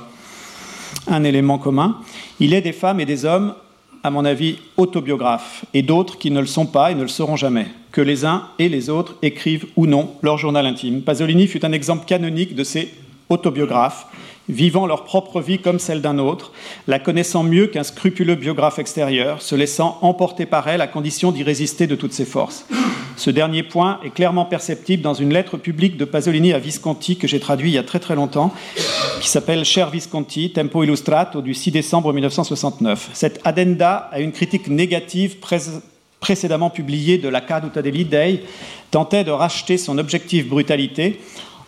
[1.08, 1.98] un élément commun,
[2.40, 3.56] il est des femmes et des hommes
[4.04, 7.36] à mon avis, autobiographes, et d'autres qui ne le sont pas et ne le seront
[7.36, 7.68] jamais,
[7.98, 11.02] que les uns et les autres écrivent ou non leur journal intime.
[11.02, 12.94] Pasolini fut un exemple canonique de ces
[13.28, 14.06] autobiographes,
[14.48, 16.52] vivant leur propre vie comme celle d'un autre,
[16.86, 21.42] la connaissant mieux qu'un scrupuleux biographe extérieur, se laissant emporter par elle à condition d'y
[21.42, 22.68] résister de toutes ses forces.
[23.16, 27.28] Ce dernier point est clairement perceptible dans une lettre publique de Pasolini à Visconti que
[27.28, 28.54] j'ai traduit il y a très très longtemps,
[29.22, 33.10] qui s'appelle Cher Visconti, Tempo Illustrato du 6 décembre 1969.
[33.14, 35.38] Cette addenda a une critique négative
[36.28, 38.42] précédemment publiée de la Caduta degli Dei
[38.92, 41.22] tentait de racheter son objectif brutalité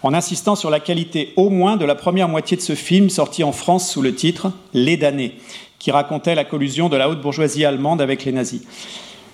[0.03, 3.41] en insistant sur la qualité au moins de la première moitié de ce film sorti
[3.45, 5.35] en France sous le titre Les damnés,
[5.79, 8.63] qui racontait la collusion de la haute bourgeoisie allemande avec les nazis.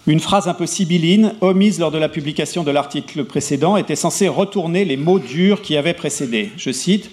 [0.06, 4.28] Une phrase un peu sibylline, omise lors de la publication de l'article précédent, était censée
[4.28, 6.52] retourner les mots durs qui avaient précédé.
[6.56, 7.10] Je cite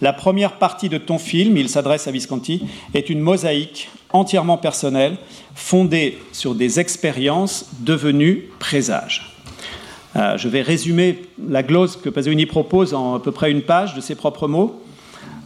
[0.00, 2.62] La première partie de ton film, il s'adresse à Visconti,
[2.94, 5.16] est une mosaïque entièrement personnelle,
[5.54, 9.36] fondée sur des expériences devenues présages.
[10.16, 13.94] Euh, je vais résumer la glose que Pasolini propose en à peu près une page
[13.94, 14.82] de ses propres mots.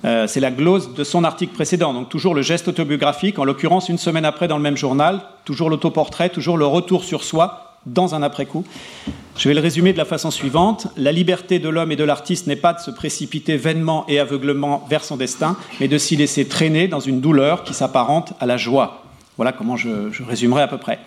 [0.05, 3.89] Euh, c'est la glose de son article précédent, donc toujours le geste autobiographique, en l'occurrence
[3.89, 8.15] une semaine après dans le même journal, toujours l'autoportrait, toujours le retour sur soi dans
[8.15, 8.65] un après-coup.
[9.41, 10.89] Je vais le résumer de la façon suivante.
[10.99, 14.87] La liberté de l'homme et de l'artiste n'est pas de se précipiter vainement et aveuglement
[14.91, 18.59] vers son destin, mais de s'y laisser traîner dans une douleur qui s'apparente à la
[18.59, 19.03] joie.
[19.39, 20.99] Voilà comment je, je résumerai à peu près.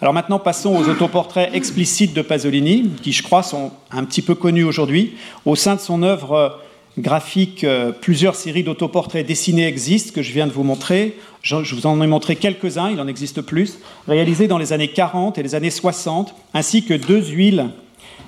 [0.00, 4.36] Alors maintenant, passons aux autoportraits explicites de Pasolini, qui je crois sont un petit peu
[4.36, 5.16] connus aujourd'hui.
[5.44, 6.60] Au sein de son œuvre
[6.98, 11.16] graphique, euh, plusieurs séries d'autoportraits dessinés existent, que je viens de vous montrer.
[11.42, 13.78] Je, vous en ai montré quelques-uns, il en existe plus,
[14.08, 17.66] réalisés dans les années 40 et les années 60, ainsi que deux huiles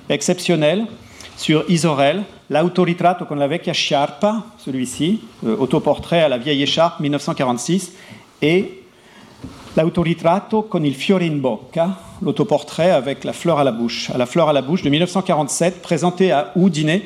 [0.09, 0.85] exceptionnelles
[1.37, 7.93] sur Isorel, l'autoritrato con la vecchia sciarpa, celui-ci, euh, autoportrait à la vieille écharpe 1946,
[8.41, 8.83] et
[9.75, 14.25] l'autoritrato con il fiore in bocca, l'autoportrait avec la fleur à la bouche, à la
[14.25, 17.01] fleur à la bouche de 1947, présenté à Udine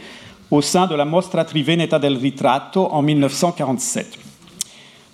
[0.51, 4.19] au sein de la Mostra Triveneta del Ritratto en 1947.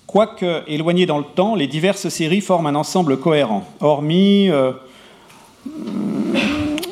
[0.07, 4.71] Quoique éloignées dans le temps, les diverses séries forment un ensemble cohérent, hormis euh,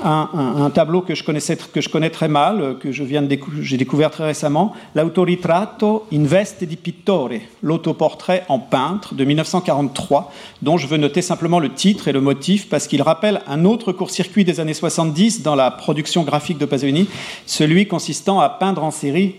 [0.06, 4.26] un, tableau que je, connaissais, que connais très mal, que viens de j'ai découvert très
[4.26, 11.22] récemment, l'Autoritratto in veste di pittore, l'autoportrait en peintre de 1943, dont je veux noter
[11.22, 15.42] simplement le titre et le motif parce qu'il rappelle un autre court-circuit des années 70
[15.42, 17.08] dans la production graphique de Pasolini,
[17.46, 19.36] celui consistant à peindre en série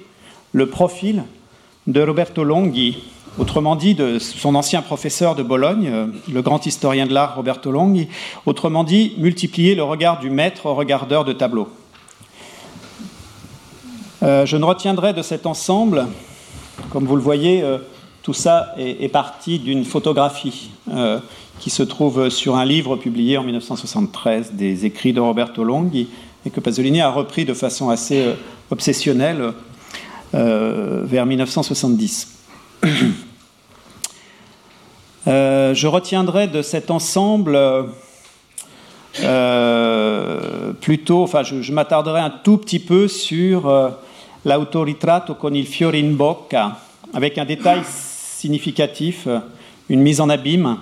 [0.53, 1.23] le profil
[1.87, 2.99] de Roberto Longhi,
[3.39, 7.71] autrement dit de son ancien professeur de Bologne, euh, le grand historien de l'art Roberto
[7.71, 8.09] Longhi,
[8.47, 11.69] autrement dit multiplier le regard du maître regardeur de tableau.
[14.23, 16.07] Euh, je ne retiendrai de cet ensemble,
[16.91, 17.79] comme vous le voyez, euh,
[18.23, 20.71] tout ça est, parti d'une photographie
[21.61, 26.09] qui se trouve sur un livre publié en 1973 des écrits de Roberto Longhi
[26.45, 28.35] et que Pasolini a repris de façon assez
[28.73, 29.53] obsessionnelle
[30.33, 32.37] vers 1970.
[35.27, 37.59] Euh, je retiendrai de cet ensemble
[39.21, 43.89] euh, plutôt, enfin, je, m'attarderai un tout petit peu sur euh,
[44.45, 46.79] l'autoritrato con il fiore in bocca,
[47.13, 49.27] avec un détail significatif,
[49.89, 50.79] une mise en abîme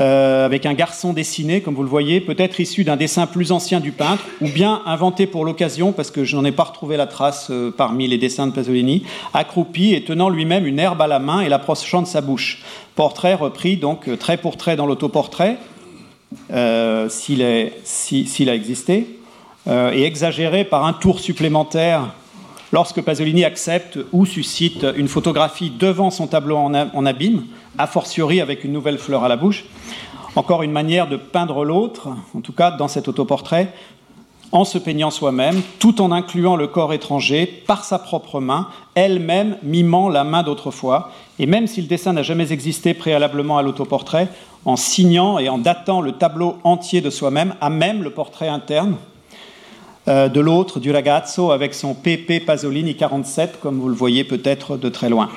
[0.00, 3.80] euh, avec un garçon dessiné, comme vous le voyez, peut-être issu d'un dessin plus ancien
[3.80, 7.06] du peintre, ou bien inventé pour l'occasion, parce que je n'en ai pas retrouvé la
[7.06, 9.02] trace euh, parmi les dessins de Pasolini,
[9.34, 12.62] accroupi et tenant lui-même une herbe à la main et l'approchant de sa bouche.
[12.94, 15.58] Portrait repris donc euh, trait pour trait dans l'autoportrait,
[17.08, 19.18] s'il a existé,
[19.68, 22.14] et exagéré par un tour supplémentaire
[22.72, 27.44] lorsque Pasolini accepte ou suscite une photographie devant son tableau en, abîme,
[27.78, 29.64] a fortiori avec une nouvelle fleur à la bouche.
[30.36, 33.72] Encore une manière de peindre l'autre, en tout cas dans cet autoportrait,
[34.52, 39.56] en se peignant soi-même, tout en incluant le corps étranger par sa propre main, elle-même
[39.62, 44.28] mimant la main d'autrefois, et même si le dessin n'a jamais existé préalablement à l'autoportrait,
[44.64, 48.96] en signant et en datant le tableau entier de soi-même, à même le portrait interne,
[50.08, 54.76] euh, de l'autre du ragazzo avec son PP Pasolini 47, comme vous le voyez peut-être
[54.76, 55.28] de très loin.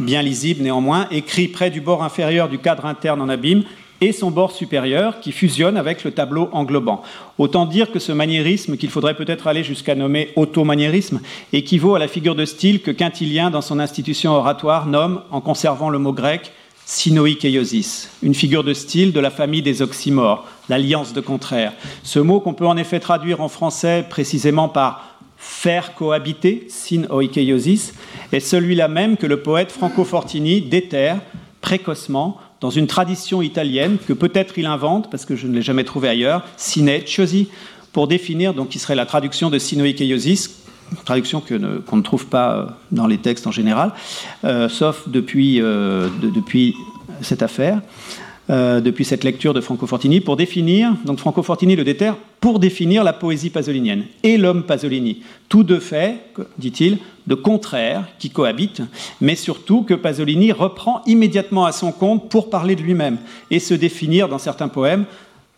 [0.00, 3.62] Bien lisible néanmoins, écrit près du bord inférieur du cadre interne en abîme
[4.00, 7.02] et son bord supérieur qui fusionne avec le tableau englobant.
[7.38, 11.20] Autant dire que ce maniérisme, qu'il faudrait peut-être aller jusqu'à nommer auto-maniérisme,
[11.52, 15.90] équivaut à la figure de style que Quintilien, dans son institution oratoire, nomme, en conservant
[15.90, 16.52] le mot grec,
[16.90, 21.74] Sinoikeiosis, une figure de style de la famille des oxymores, l'alliance de contraires.
[22.02, 27.92] Ce mot qu'on peut en effet traduire en français précisément par faire cohabiter, sinoikeiosis,
[28.32, 31.20] est celui-là même que le poète Franco Fortini déterre
[31.60, 35.84] précocement dans une tradition italienne que peut-être il invente, parce que je ne l'ai jamais
[35.84, 37.48] trouvé ailleurs, sineciosi,
[37.92, 40.67] pour définir, donc qui serait la traduction de sinoikeiosis,
[41.04, 43.92] traduction qu'on ne, trouve pas euh, dans les textes en général,
[44.44, 46.74] euh, sauf depuis, euh, depuis
[47.22, 47.80] cette affaire,
[48.50, 53.04] depuis cette lecture de Franco Fortini, pour définir, donc Franco Fortini le déterre, pour définir
[53.04, 55.22] la poésie pasolinienne et l'homme Pasolini.
[55.50, 56.16] Tous deux faits,
[56.56, 56.96] dit-il,
[57.26, 58.80] de contraires qui cohabitent,
[59.20, 63.18] mais surtout que Pasolini reprend immédiatement à son compte pour parler de lui-même
[63.50, 65.04] et se définir dans certains poèmes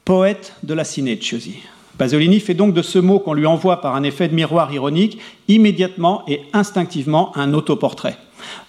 [0.04, 1.58] poète de la cineciosi.
[2.00, 5.18] Pasolini fait donc de ce mot qu'on lui envoie par un effet de miroir ironique
[5.48, 8.16] immédiatement et instinctivement un autoportrait.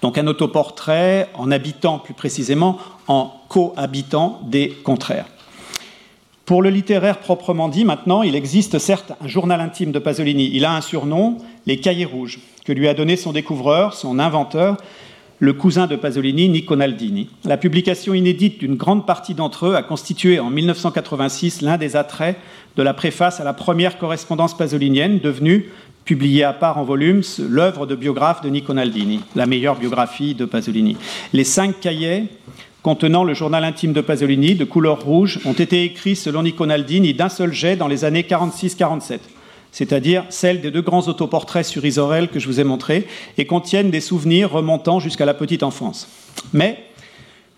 [0.02, 5.28] Donc un autoportrait en habitant plus précisément, en cohabitant des contraires.
[6.44, 10.52] Pour le littéraire proprement dit, maintenant, il existe certes un journal intime de Pasolini.
[10.54, 14.76] Il a un surnom, les Cahiers Rouges, que lui a donné son découvreur, son inventeur,
[15.41, 17.27] le cousin de Pasolini, Nico Naldini.
[17.45, 22.38] La publication inédite d'une grande partie d'entre eux a constitué en 1986 l'un des attraits
[22.77, 25.71] de la préface à la première correspondance pasolinienne, devenue,
[26.06, 30.45] publiée à part en volume, l'œuvre de biographe de Nico Naldini, la meilleure biographie de
[30.45, 30.95] Pasolini.
[31.34, 32.25] Les cinq cahiers
[32.84, 37.15] contenant le journal intime de Pasolini, de couleur rouge, ont été écrits selon Nico Naldini
[37.15, 39.17] d'un seul jet dans les années 46-47
[39.71, 43.07] c'est-à-dire celle des deux grands autoportraits sur Isorel que je vous ai montrés,
[43.38, 46.07] et contiennent des souvenirs remontant jusqu'à la petite enfance.
[46.53, 46.84] Mais,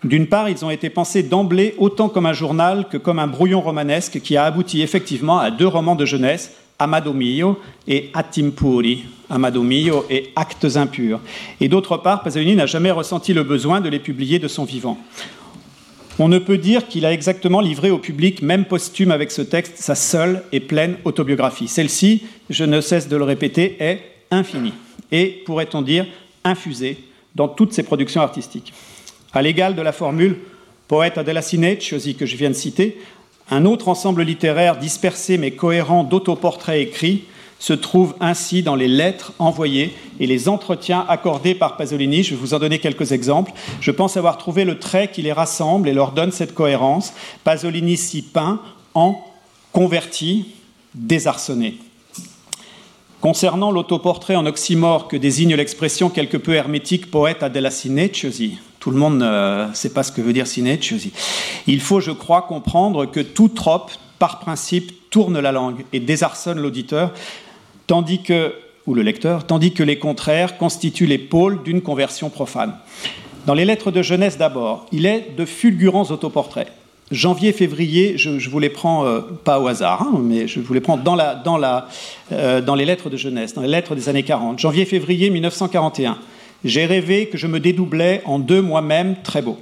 [0.04, 3.60] d'une part, ils ont été pensés d'emblée autant comme un journal que comme un brouillon
[3.60, 9.62] romanesque qui a abouti effectivement à deux romans de jeunesse, Amado Mio et Attimpuri, Amado
[9.62, 11.20] Mio et Actes impurs.
[11.60, 14.98] Et d'autre part, Pasolini n'a jamais ressenti le besoin de les publier de son vivant.
[16.20, 19.78] On ne peut dire qu'il a exactement livré au public, même posthume avec ce texte,
[19.78, 21.66] sa seule et pleine autobiographie.
[21.66, 24.00] Celle-ci, je ne cesse de le répéter, est
[24.30, 24.74] infinie
[25.10, 26.06] et, pourrait-on dire,
[26.44, 26.98] infusée
[27.34, 28.72] dans toutes ses productions artistiques.
[29.32, 30.38] À l'égal de la formule
[30.86, 33.00] poète della Cinecchiosi que je viens de citer,
[33.50, 37.24] un autre ensemble littéraire dispersé mais cohérent d'autoportraits écrits
[37.64, 42.22] se trouve ainsi dans les lettres envoyées et les entretiens accordés par Pasolini.
[42.22, 43.52] Je vais vous en donner quelques exemples.
[43.80, 47.14] Je pense avoir trouvé le trait qui les rassemble et leur donne cette cohérence.
[47.42, 48.60] Pasolini s'y peint
[48.92, 49.18] en
[49.72, 50.48] converti,
[50.94, 51.78] désarçonné.
[53.22, 58.98] Concernant l'autoportrait en oxymore que désigne l'expression quelque peu hermétique poète della cineciosi, tout le
[58.98, 61.14] monde ne sait pas ce que veut dire cineciosi.
[61.66, 66.60] Il faut, je crois, comprendre que tout trope, par principe, tourne la langue et désarçonne
[66.60, 67.12] l'auditeur,
[67.86, 68.54] tandis que,
[68.86, 72.74] ou le lecteur, tandis que les contraires constituent les pôles d'une conversion profane.
[73.46, 76.72] Dans les lettres de jeunesse d'abord, il est de fulgurants autoportraits.
[77.10, 80.96] Janvier-février, je, vous les prends euh, pas au hasard, hein, mais je vous les prends
[80.96, 81.88] dans, la,
[82.32, 84.58] euh, dans les lettres de jeunesse, dans les lettres des années 40.
[84.58, 86.18] Janvier-février 1941.
[86.64, 89.58] J'ai rêvé que je me dédoublais en deux moi-même très beaux.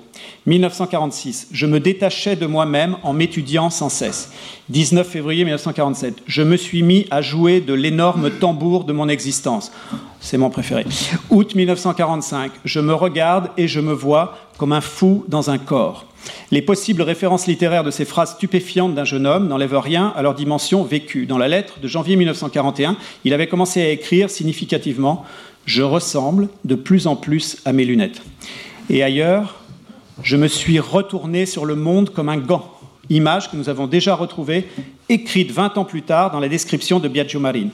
[0.46, 1.48] 1946.
[1.50, 4.30] Je me détachais de moi-même en m'étudiant sans cesse.
[4.68, 6.14] 19 février 1947.
[6.26, 9.72] Je me suis mis à jouer de l'énorme tambour de mon existence.
[10.20, 10.84] C'est mon préféré.
[11.30, 12.52] Août 1945.
[12.64, 16.06] Je me regarde et je me vois comme un fou dans un corps.
[16.52, 20.34] Les possibles références littéraires de ces phrases stupéfiantes d'un jeune homme n'enlèvent rien à leur
[20.34, 21.26] dimension vécue.
[21.26, 25.24] Dans la lettre de janvier 1941, il avait commencé à écrire significativement
[25.66, 28.22] je ressemble de plus en plus à mes lunettes.
[28.90, 29.60] Et ailleurs,
[30.22, 32.70] je me suis retourné sur le monde comme un gant,
[33.10, 34.68] image que nous avons déjà retrouvée,
[35.08, 37.70] écrite 20 ans plus tard dans la description de Biagio Marine.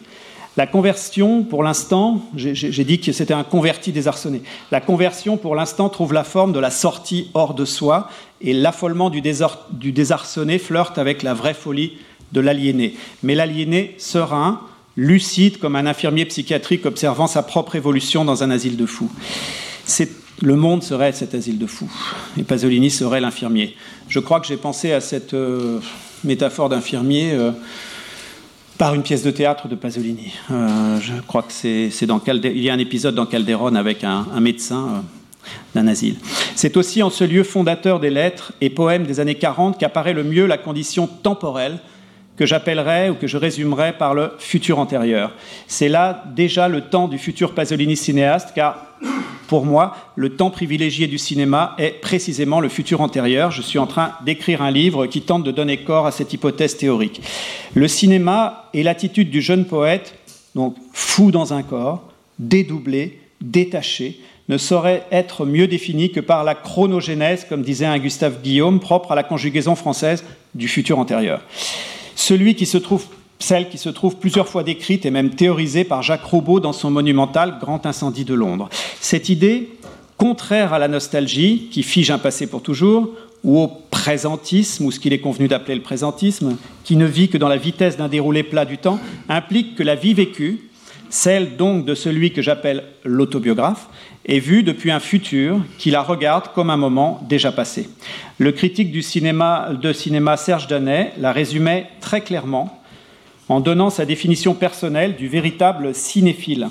[0.56, 4.42] La conversion, pour l'instant, j'ai dit que c'était un converti désarçonné.
[4.72, 8.08] La conversion, pour l'instant, trouve la forme de la sortie hors de soi,
[8.40, 11.92] et l'affolement du, du désarçonné flirte avec la vraie folie
[12.32, 12.94] de l'aliéné.
[13.22, 14.60] Mais l'aliéné serein,
[14.98, 19.10] lucide comme un infirmier psychiatrique observant sa propre évolution dans un asile de fous.
[20.40, 21.90] Le monde serait cet asile de fous,
[22.38, 23.74] et Pasolini serait l'infirmier.
[24.08, 25.80] Je crois que j'ai pensé à cette euh,
[26.22, 27.50] métaphore d'infirmier euh,
[28.76, 30.32] par une pièce de théâtre de Pasolini.
[30.52, 34.40] Euh, je crois que c'est dans il y a un épisode dans Calderon avec un
[34.40, 35.02] médecin
[35.74, 36.16] d'un asile.
[36.54, 40.22] C'est aussi en ce lieu fondateur des lettres et poèmes des années 40 qu'apparaît le
[40.22, 41.80] mieux la condition temporelle
[42.38, 45.32] que j'appellerai ou que je résumerai par le futur antérieur.
[45.66, 48.86] C'est là déjà le temps du futur Pasolini cinéaste, car
[49.48, 53.50] pour moi, le temps privilégié du cinéma est précisément le futur antérieur.
[53.50, 56.76] Je suis en train d'écrire un livre qui tente de donner corps à cette hypothèse
[56.76, 57.22] théorique.
[57.74, 60.14] Le cinéma est l'attitude du jeune poète,
[60.54, 62.04] donc fou dans un corps,
[62.38, 68.40] dédoublé, détaché, ne saurait être mieux défini que par la chronogénèse, comme disait un Gustave
[68.42, 70.24] Guillaume, propre à la conjugaison française
[70.54, 71.42] du futur antérieur.
[72.18, 73.04] Celui qui se trouve,
[73.38, 76.90] celle qui se trouve plusieurs fois décrite et même théorisée par Jacques Roubaud dans son
[76.90, 78.68] monumental Grand incendie de Londres.
[79.00, 79.68] Cette idée,
[80.16, 83.08] contraire à la nostalgie, qui fige un passé pour toujours,
[83.44, 87.38] ou au présentisme, ou ce qu'il est convenu d'appeler le présentisme, qui ne vit que
[87.38, 88.98] dans la vitesse d'un déroulé plat du temps,
[89.28, 90.67] implique que la vie vécue,
[91.10, 93.88] celle donc de celui que j'appelle l'autobiographe,
[94.26, 97.88] est vue depuis un futur qui la regarde comme un moment déjà passé.
[98.36, 102.82] Le critique du cinéma, de cinéma Serge Danet la résumait très clairement
[103.48, 106.68] en donnant sa définition personnelle du véritable cinéphile,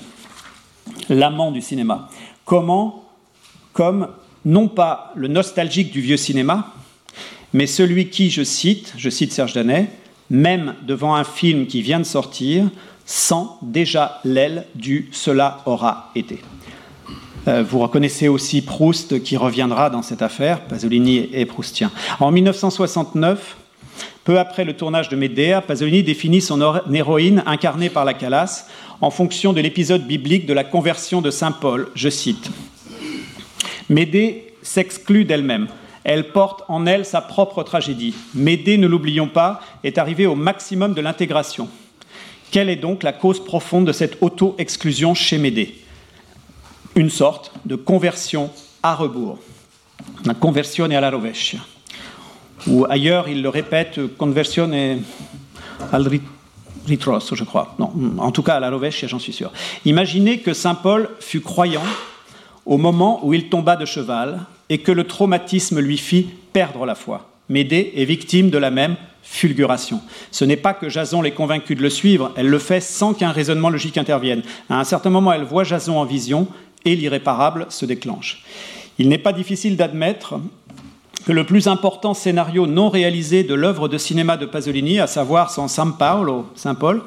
[1.09, 2.09] l'amant du cinéma.
[2.45, 3.03] Comment
[3.73, 4.09] Comme
[4.45, 6.73] non pas le nostalgique du vieux cinéma,
[7.53, 9.89] mais celui qui, je cite, je cite Serge Danet,
[10.29, 12.69] même devant un film qui vient de sortir,
[13.07, 16.39] sent déjà l'aile du cela aura été.
[17.47, 21.89] Euh, vous reconnaissez aussi Proust qui reviendra dans cette affaire, Pasolini et Proustien.
[22.19, 23.55] En 1969,
[24.25, 26.61] peu après le tournage de Médéa, Pasolini définit son
[26.93, 28.67] héroïne incarnée par la Calas
[28.99, 31.87] en fonction de l'épisode biblique de la conversion de Saint Paul.
[31.95, 32.51] Je cite
[33.89, 35.67] Médée s'exclut d'elle-même.
[36.03, 38.13] Elle porte en elle sa propre tragédie.
[38.33, 41.69] Médée, ne l'oublions pas, est arrivée au maximum de l'intégration.
[42.51, 45.75] Quelle est donc la cause profonde de cette auto-exclusion chez Médée?
[46.95, 48.49] Une sorte de conversion
[48.81, 49.39] à rebours,
[50.25, 51.59] la conversione alla rovescia.
[52.67, 55.01] Ou ailleurs, il le répète, conversione
[55.91, 56.09] al
[56.87, 57.75] ritrosso, je crois.
[57.79, 59.51] Non, en tout cas à la rovescia, j'en suis sûr.
[59.85, 61.83] Imaginez que Saint Paul fut croyant
[62.65, 64.39] au moment où il tomba de cheval
[64.69, 67.29] et que le traumatisme lui fit perdre la foi.
[67.49, 68.95] Médée est victime de la même
[69.29, 70.01] fulguration.
[70.31, 73.31] Ce n'est pas que Jason l'ait convaincu de le suivre, elle le fait sans qu'un
[73.31, 74.41] raisonnement logique intervienne.
[74.69, 76.47] À un certain moment, elle voit Jason en vision
[76.85, 78.43] et l'irréparable se déclenche.
[78.97, 80.39] Il n'est pas difficile d'admettre
[81.25, 85.51] que le plus important scénario non réalisé de l'œuvre de cinéma de Pasolini, à savoir
[85.51, 87.03] son San Paolo, Saint Paul,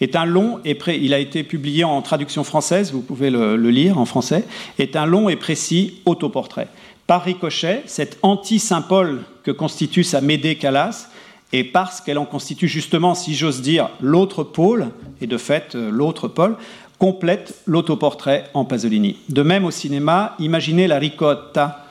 [0.00, 3.98] est un long et il a été publié en traduction française, vous pouvez le, lire
[3.98, 4.44] en français,
[4.78, 6.68] est un long et précis autoportrait.
[7.06, 11.08] Par ricochet, cet anti-Saint Paul que constitue sa Médée Calas
[11.54, 14.88] et parce qu'elle en constitue justement, si j'ose dire, l'autre pôle,
[15.20, 16.56] et de fait euh, l'autre pôle,
[16.98, 19.18] complète l'autoportrait en Pasolini.
[19.28, 21.86] De même au cinéma, imaginez la ricotta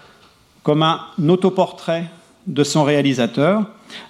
[0.63, 0.99] comme un
[1.29, 2.07] autoportrait
[2.45, 3.63] de son réalisateur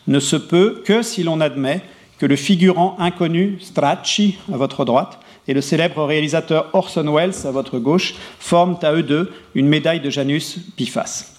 [0.08, 1.84] ne se peut que si l'on admet
[2.18, 7.52] que le figurant inconnu Stracci, à votre droite, et le célèbre réalisateur Orson Welles, à
[7.52, 11.33] votre gauche, forment à eux deux une médaille de Janus biface.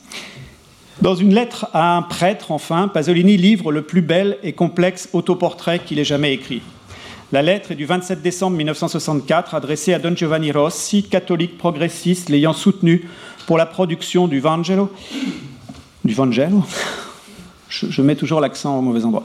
[1.03, 5.81] Dans une lettre à un prêtre, enfin, Pasolini livre le plus bel et complexe autoportrait
[5.81, 6.63] qu'il ait jamais écrit.
[7.33, 12.53] La lettre est du 27 décembre 1964, adressée à Don Giovanni Rossi, catholique progressiste l'ayant
[12.53, 13.09] soutenu
[13.47, 14.93] pour la production du Vangelo.
[16.05, 16.63] Du Vangelo?
[17.69, 19.25] Je, mets toujours l'accent au mauvais endroit.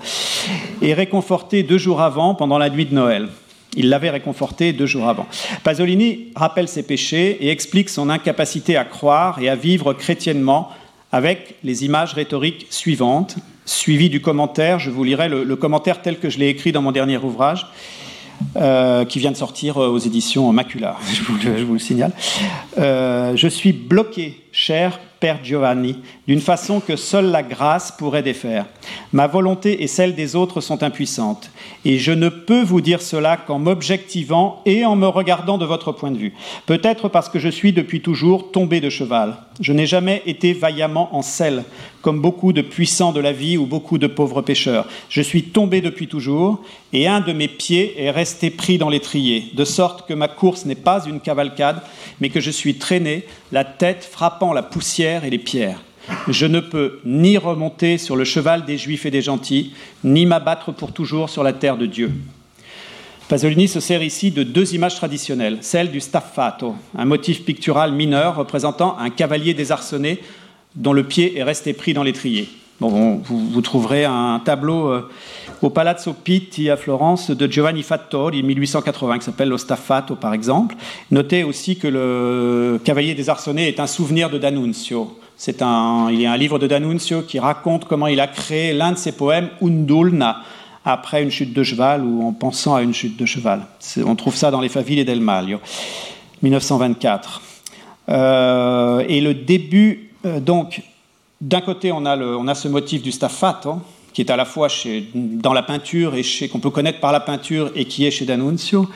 [0.81, 3.29] Et réconforté deux jours avant, pendant la nuit de Noël.
[3.75, 5.27] Il l'avait réconforté deux jours avant.
[5.63, 10.71] Pasolini rappelle ses péchés et explique son incapacité à croire et à vivre chrétiennement
[11.11, 13.35] avec les images rhétoriques suivantes,
[13.65, 14.79] suivies du commentaire.
[14.79, 17.67] Je vous lirai le, commentaire tel que je l'ai écrit dans mon dernier ouvrage,
[18.55, 22.13] euh, qui vient de sortir aux éditions Macula, je vous, je vous le signale.
[22.77, 25.97] Euh, je suis bloqué, cher Père Giovanni,
[26.27, 28.65] d'une façon que seule la grâce pourrait défaire.
[29.11, 31.51] Ma volonté et celle des autres sont impuissantes,
[31.83, 35.91] et je ne peux vous dire cela qu'en m'objectivant et en me regardant de votre
[35.91, 36.33] point de vue.
[36.65, 39.37] Peut-être parce que je suis depuis toujours tombé de cheval.
[39.59, 41.63] Je n'ai jamais été vaillamment en selle,
[42.01, 44.87] comme beaucoup de puissants de la vie ou beaucoup de pauvres pêcheurs.
[45.09, 46.61] Je suis tombé depuis toujours,
[46.93, 50.65] et un de mes pieds est resté pris dans l'étrier, de sorte que ma course
[50.65, 51.81] n'est pas une cavalcade,
[52.21, 55.81] mais que je suis traîné, la tête frappant la poussière et les pierres.
[56.27, 60.71] Je ne peux ni remonter sur le cheval des Juifs et des gentils, ni m'abattre
[60.71, 62.11] pour toujours sur la terre de Dieu.
[63.27, 68.35] Pasolini se sert ici de deux images traditionnelles, celle du staffato, un motif pictural mineur
[68.35, 70.19] représentant un cavalier désarçonné
[70.75, 72.49] dont le pied est resté pris dans l'étrier.
[72.79, 75.09] Bon, vous, trouverez un tableau euh,
[75.61, 80.75] au Palazzo Pitti à Florence de Giovanni Fattori, 1880, qui s'appelle Lo Staffato, par exemple.
[81.11, 85.19] Notez aussi que le cavalier désarçonné est un souvenir de D'Annunzio.
[85.35, 88.71] C'est un, il y a un livre de D'Annunzio qui raconte comment il a créé
[88.71, 90.41] l'un de ses poèmes, Undulna,
[90.85, 93.61] après une chute de cheval ou en pensant à une chute de cheval.
[94.05, 95.59] On trouve ça dans les Faville del Maglio,
[96.43, 97.41] 1924.
[98.07, 100.81] Euh, et le début, euh, donc,
[101.41, 103.77] d'un côté, on a, le, on a, ce motif du staffato,
[104.13, 107.11] qui est à la fois chez, dans la peinture et chez, qu'on peut connaître par
[107.11, 108.89] la peinture et qui est chez D'Annunzio,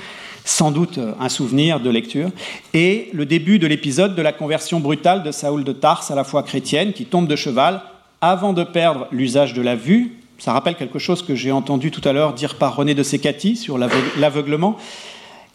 [0.44, 2.30] sans doute un souvenir de lecture,
[2.74, 6.26] et le début de l'épisode de la conversion brutale de Saoul de Tarse à la
[6.26, 7.82] foi chrétienne, qui tombe de cheval
[8.20, 10.18] avant de perdre l'usage de la vue.
[10.38, 13.56] Ça rappelle quelque chose que j'ai entendu tout à l'heure dire par René de Secati
[13.56, 14.78] sur l'aveuglement,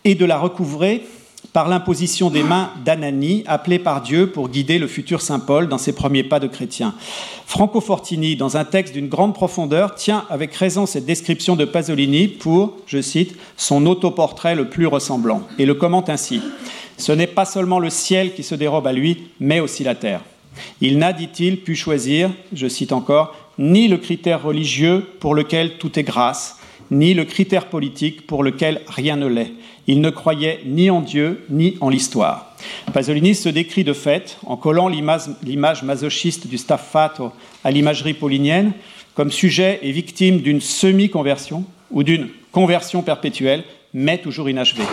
[0.04, 1.02] et de la recouvrer
[1.52, 5.78] par l'imposition des mains d'Anani, appelé par Dieu pour guider le futur Saint Paul dans
[5.78, 6.94] ses premiers pas de chrétien.
[7.46, 12.28] Franco Fortini, dans un texte d'une grande profondeur, tient avec raison cette description de Pasolini
[12.28, 16.40] pour, je cite, son autoportrait le plus ressemblant, et le commente ainsi.
[16.96, 20.20] Ce n'est pas seulement le ciel qui se dérobe à lui, mais aussi la terre.
[20.80, 25.98] Il n'a, dit-il, pu choisir, je cite encore, ni le critère religieux pour lequel tout
[25.98, 26.56] est grâce,
[26.90, 29.52] ni le critère politique pour lequel rien ne l'est.
[29.88, 32.54] Il ne croyait ni en Dieu ni en l'histoire.
[32.92, 37.32] Pasolini se décrit de fait, en collant l'image masochiste du staffato
[37.64, 38.72] à l'imagerie paulinienne,
[39.14, 43.64] comme sujet et victime d'une semi-conversion ou d'une conversion perpétuelle,
[43.94, 44.84] mais toujours inachevée.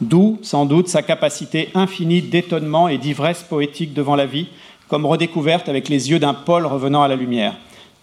[0.00, 4.46] D'où, sans doute, sa capacité infinie d'étonnement et d'ivresse poétique devant la vie,
[4.86, 7.56] comme redécouverte avec les yeux d'un Paul revenant à la lumière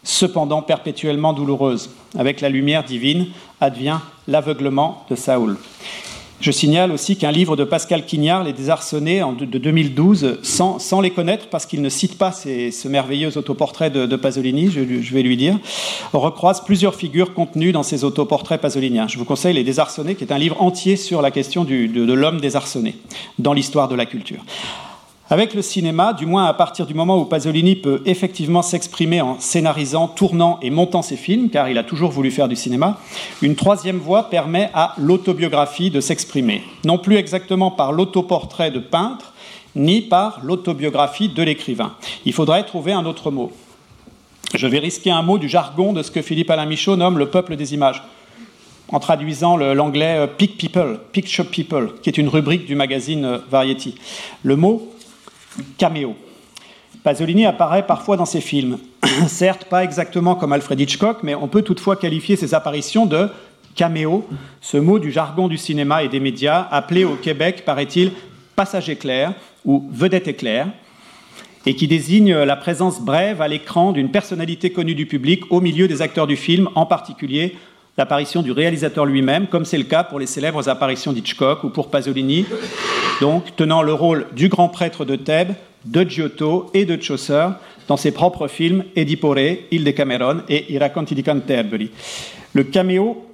[0.06, 1.90] cependant perpétuellement douloureuse.
[2.18, 3.28] Avec la lumière divine
[3.60, 5.58] advient l'aveuglement de Saoul.
[6.46, 11.48] Je signale aussi qu'un livre de Pascal Quignard, Les Désarçonnés, de 2012, sans, les connaître,
[11.48, 14.82] parce qu'il ne cite pas ce merveilleux autoportrait de, Pasolini, je,
[15.12, 15.58] vais lui dire,
[16.14, 19.08] recroise plusieurs figures contenues dans ces autoportraits pasoliniens.
[19.08, 22.14] Je vous conseille Les Désarçonnés, qui est un livre entier sur la question de, de
[22.14, 22.94] l'homme désarçonné
[23.40, 24.46] dans l'histoire de la culture.
[25.28, 29.40] Avec le cinéma, du moins à partir du moment où Pasolini peut effectivement s'exprimer en
[29.40, 33.00] scénarisant, tournant et montant ses films, car il a toujours voulu faire du cinéma,
[33.42, 39.34] une troisième voie permet à l'autobiographie de s'exprimer, non plus exactement par l'autoportrait de peintre,
[39.76, 41.96] ni par l'autobiographie de l'écrivain.
[42.26, 43.52] Il faudrait trouver un autre mot.
[44.54, 47.32] Je vais risquer un mot du jargon de ce que Philippe Alain Michaud nomme le
[47.32, 48.04] peuple des images,
[48.90, 53.38] en traduisant l'anglais euh, Pic People, Picture People, qui est une rubrique du magazine euh,
[53.50, 53.96] Variety.
[54.44, 54.92] Le mot
[55.78, 56.16] caméo.
[57.04, 58.80] Pasolini apparaît parfois dans ses films.
[59.28, 63.30] Certes, pas exactement comme Alfred Hitchcock, mais on peut toutefois qualifier ses apparitions de
[63.76, 64.26] caméo,
[64.62, 68.12] ce mot du jargon du cinéma et des médias, appelé au Québec, paraît-il,
[68.56, 69.34] passage éclair
[69.66, 70.68] ou vedette éclair,
[71.66, 75.88] et qui désigne la présence brève à l'écran d'une personnalité connue du public au milieu
[75.88, 77.56] des acteurs du film, en particulier
[77.98, 81.90] l'apparition du réalisateur lui-même, comme c'est le cas pour les célèbres apparitions d'Hitchcock ou pour
[81.90, 82.46] Pasolini,
[83.22, 85.54] donc tenant le rôle du grand prêtre de Thèbes,
[85.86, 87.48] de Giotto et de Chaucer
[87.88, 89.38] dans ses propres films Edipore,
[89.72, 91.92] Il Decameron et I racconti di Canterbury.
[92.54, 93.26] Le caméo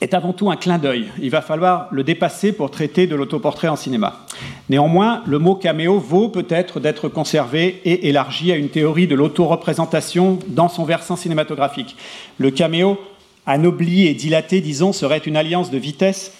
[0.00, 1.06] est avant tout un clin d'œil.
[1.20, 4.26] Il va falloir le dépasser pour traiter de l'autoportrait en cinéma.
[4.68, 10.40] Néanmoins, le mot caméo vaut peut-être d'être conservé et élargi à une théorie de l'autoreprésentation
[10.48, 11.96] dans son versant cinématographique.
[12.38, 12.98] Le caméo
[13.46, 16.32] anobli et dilaté, disons, serait une alliance de vitesse,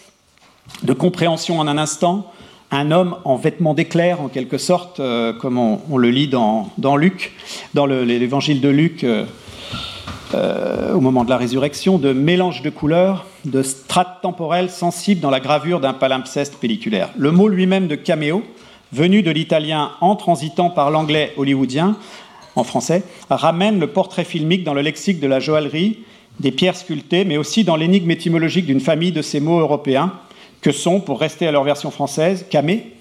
[0.83, 2.33] de compréhension en un instant,
[2.71, 7.33] un homme en vêtements d'éclair, en quelque sorte, euh, comme on, le lit dans, Luc,
[7.75, 9.27] dans l'évangile de Luc, euh,
[10.35, 15.31] euh, au moment de la résurrection, de mélange de couleurs, de strates temporelles sensibles dans
[15.31, 17.11] la gravure d'un palimpseste pelliculaire.
[17.19, 18.43] Le mot lui-même de caméo,
[18.93, 21.97] venu de l'italien en transitant par l'anglais hollywoodien,
[22.57, 25.99] en français, ramène le portrait filmique dans le lexique de la joaillerie
[26.41, 30.13] des pierres sculptées, mais aussi dans l'énigme étymologique d'une famille de ces mots européens,
[30.61, 32.93] que sont, pour rester à leur version française, camé,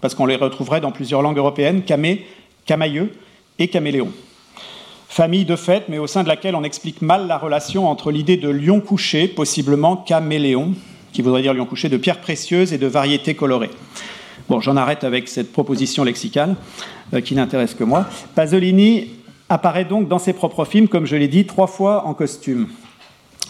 [0.00, 2.26] parce qu'on les retrouverait dans plusieurs langues européennes, camé,
[2.66, 3.12] camailleux
[3.58, 4.08] et caméléon.
[5.08, 8.36] Famille de fait, mais au sein de laquelle on explique mal la relation entre l'idée
[8.36, 10.74] de lion couché, possiblement caméléon,
[11.12, 13.70] qui voudrait dire lion couché, de pierres précieuses et de variétés colorées.
[14.48, 16.56] Bon, j'en arrête avec cette proposition lexicale
[17.12, 18.06] euh, qui n'intéresse que moi.
[18.34, 19.08] Pasolini
[19.48, 22.68] apparaît donc dans ses propres films, comme je l'ai dit, trois fois en costume.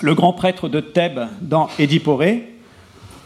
[0.01, 2.23] Le grand prêtre de Thèbes dans Édipore,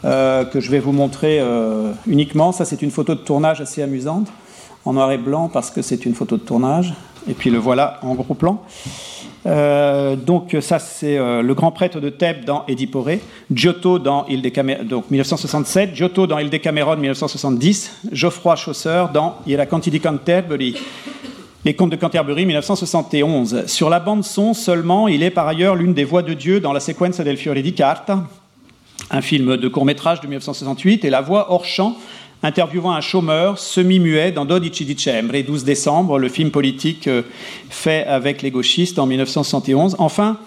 [0.05, 2.51] euh, que je vais vous montrer euh, uniquement.
[2.51, 4.27] Ça, c'est une photo de tournage assez amusante,
[4.85, 6.93] en noir et blanc, parce que c'est une photo de tournage.
[7.29, 8.61] Et puis le voilà en gros plan.
[9.45, 13.11] Euh, donc ça c'est le grand prêtre de Thèbes dans Édipore,
[13.49, 14.41] Giotto dans Il
[14.85, 20.75] donc 1967, Giotto dans Il Decameron 1970, Geoffroy Chaucer dans Il racconti di Canterbury
[21.65, 23.67] les Contes de Canterbury 1971.
[23.67, 26.73] Sur la bande son seulement, il est par ailleurs l'une des voix de Dieu dans
[26.73, 28.27] la séquence del Fiore di Carta,
[29.09, 31.95] un film de court métrage de 1968, et la voix hors champ
[32.41, 37.21] interviewant un chômeur semi-muet dans Dodici dicembre, 12 décembre, le film politique euh,
[37.69, 39.95] fait avec les gauchistes en 1971.
[39.99, 40.37] Enfin,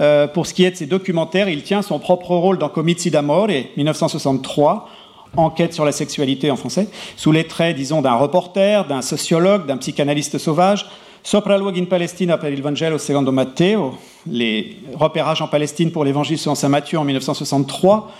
[0.00, 3.10] Euh, pour ce qui est de ses documentaires, il tient son propre rôle dans Comizi
[3.10, 4.88] d'Amore, 1963,
[5.36, 9.76] Enquête sur la sexualité en français, sous les traits, disons, d'un reporter, d'un sociologue, d'un
[9.76, 10.86] psychanalyste sauvage.
[11.22, 13.94] Sopra luoghi in Palestina per il Vangelo secondo Matteo,
[14.26, 18.10] les repérages en Palestine pour l'évangile selon saint Matthieu en 1963,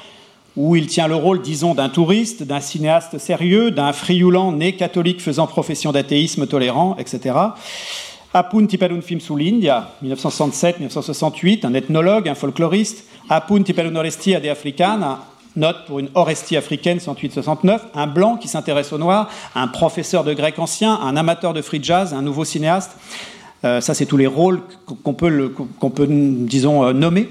[0.57, 5.21] où il tient le rôle, disons, d'un touriste, d'un cinéaste sérieux, d'un frioulant né catholique
[5.21, 7.35] faisant profession d'athéisme tolérant, etc.
[8.33, 13.05] Appunti per un film sull'India, 1967-1968, un ethnologue, un folkloriste.
[13.29, 15.25] Appunti per un'orestia de africana,
[15.57, 20.33] note pour une Orestie africaine 108-69, un blanc qui s'intéresse au noir, un professeur de
[20.33, 22.93] grec ancien, un amateur de free jazz, un nouveau cinéaste.
[23.63, 24.63] Euh, ça, c'est tous les rôles
[25.03, 27.29] qu'on peut, qu'on peut, disons, euh, nommer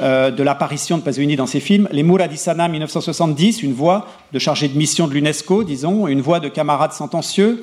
[0.00, 1.88] euh, de l'apparition de Pasolini dans ses films.
[1.92, 6.20] Les Mura di Sana, 1970, une voix de chargé de mission de l'UNESCO, disons, une
[6.20, 7.62] voix de camarade sentencieux.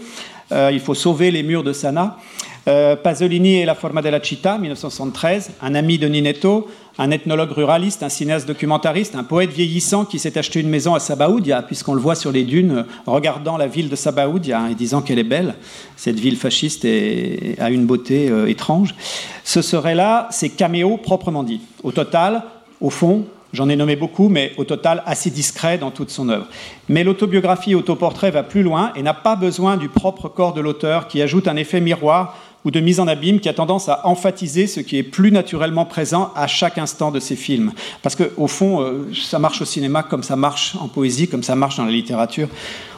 [0.52, 2.18] il faut sauver les murs de Sana.
[2.66, 8.10] Pasolini et la Forma della Città, 1973, un ami de Ninetto, un ethnologue ruraliste, un
[8.10, 12.16] cinéaste documentariste, un poète vieillissant qui s'est acheté une maison à Sabaoudia, puisqu'on le voit
[12.16, 15.56] sur les dunes regardant la ville de Sabaoudia et disant qu'elle est belle.
[15.96, 18.96] Cette ville fasciste a une beauté euh, étrange.
[19.44, 21.62] Ce serait là ces caméos proprement dit.
[21.84, 22.44] Au total,
[22.82, 26.48] au fond, J'en ai nommé beaucoup, mais au total assez discret dans toute son œuvre.
[26.90, 31.08] Mais l'autobiographie autoportrait va plus loin et n'a pas besoin du propre corps de l'auteur
[31.08, 32.36] qui ajoute un effet miroir
[32.66, 35.86] ou de mise en abîme qui a tendance à emphatiser ce qui est plus naturellement
[35.86, 37.72] présent à chaque instant de ces films.
[38.02, 41.56] Parce qu'au fond, euh, ça marche au cinéma comme ça marche en poésie, comme ça
[41.56, 42.50] marche dans la littérature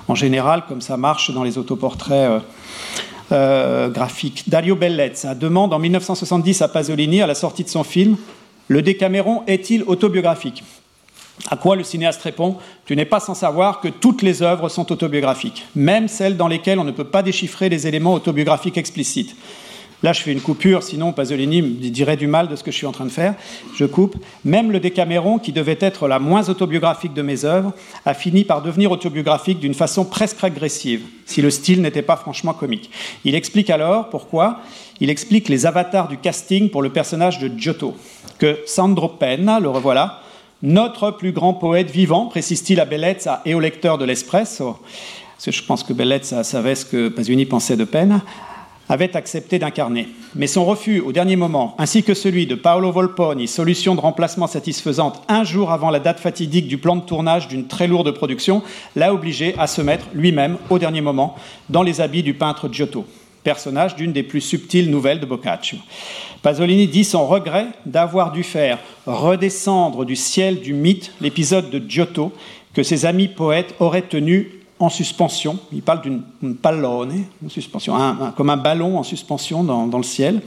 [0.07, 2.32] en général, comme ça marche dans les autoportraits.
[2.32, 2.39] Euh,
[3.34, 4.45] euh, graphiques.
[4.47, 8.15] Dario Bellezza demande en 1970 à Pasolini, à la sortie de son film,
[8.70, 10.63] Le Décaméron est-il autobiographique?
[11.49, 14.91] À quoi le cinéaste répond Tu n'es pas sans savoir que toutes les œuvres sont
[14.91, 19.35] autobiographiques, même celles dans lesquelles on ne peut pas déchiffrer les éléments autobiographiques explicites.
[20.03, 22.85] Là, je fais une coupure, sinon Pasolini dirait du mal de ce que je suis
[22.85, 23.33] en train de faire.
[23.75, 24.15] Je coupe.
[24.45, 27.73] Même le Décaméron, qui devait être la moins autobiographique de mes œuvres,
[28.05, 32.53] a fini par devenir autobiographique d'une façon presque agressive, si le style n'était pas franchement
[32.53, 32.91] comique.
[33.25, 34.59] Il explique alors pourquoi.
[34.99, 37.95] Il explique les avatars du casting pour le personnage de Giotto,
[38.38, 40.21] que Sandro Penna, le revoilà,
[40.64, 44.78] notre plus grand poète vivant, précise-t-il à Bellezza et au lecteur de l'Espresso,
[45.36, 48.22] parce que je pense que Bellezza savait ce que Pasolini pensait de peine,
[48.89, 50.08] avait accepté d'incarner.
[50.36, 54.47] Mais son refus au dernier moment, ainsi que celui de Paolo Volponi, solution de remplacement
[54.47, 58.64] satisfaisante un jour avant la date fatidique du plan de tournage d'une très lourde production,
[58.95, 61.36] l'a obligé à se mettre lui-même au dernier moment
[61.70, 63.05] dans les habits du peintre Giotto
[63.47, 65.77] personnage d'une des plus subtiles nouvelles de Boccaccio.
[66.41, 72.33] Pasolini dit son regret d'avoir dû faire redescendre du ciel du mythe l'épisode de Giotto
[72.73, 75.59] que ses amis poètes auraient tenu en suspension.
[75.71, 77.95] Il parle d'une pallone, en suspension,
[78.35, 80.41] comme un ballon en suspension dans, le ciel,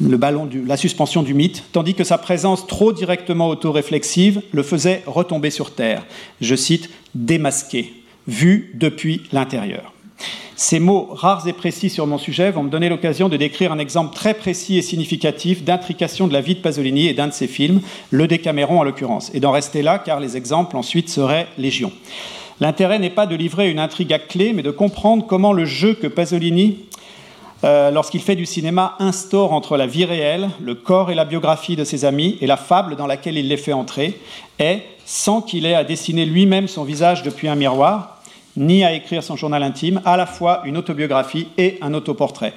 [0.00, 5.02] le ballon la suspension du mythe, tandis que sa présence trop directement autoréflexive le faisait
[5.04, 6.06] retomber sur terre.
[6.40, 7.92] Je cite, démasqué,
[8.26, 9.92] vu depuis l'intérieur.
[10.58, 13.78] Ces mots rares et précis sur mon sujet vont me donner l'occasion de décrire un
[13.78, 17.46] exemple très précis et significatif d'intrication de la vie de Pasolini et d'un de ses
[17.46, 21.92] films, Le Décaméron en l'occurrence, et d'en rester là car les exemples ensuite seraient légion.
[22.60, 25.92] L'intérêt n'est pas de livrer une intrigue à clé, mais de comprendre comment le jeu
[25.92, 26.78] que Pasolini,
[27.64, 31.76] euh, lorsqu'il fait du cinéma, instaure entre la vie réelle, le corps et la biographie
[31.76, 34.18] de ses amis, et la fable dans laquelle il les fait entrer,
[34.58, 38.15] est, sans qu'il ait à dessiner lui-même son visage depuis un miroir,
[38.56, 42.54] ni à écrire son journal intime, à la fois une autobiographie et un autoportrait.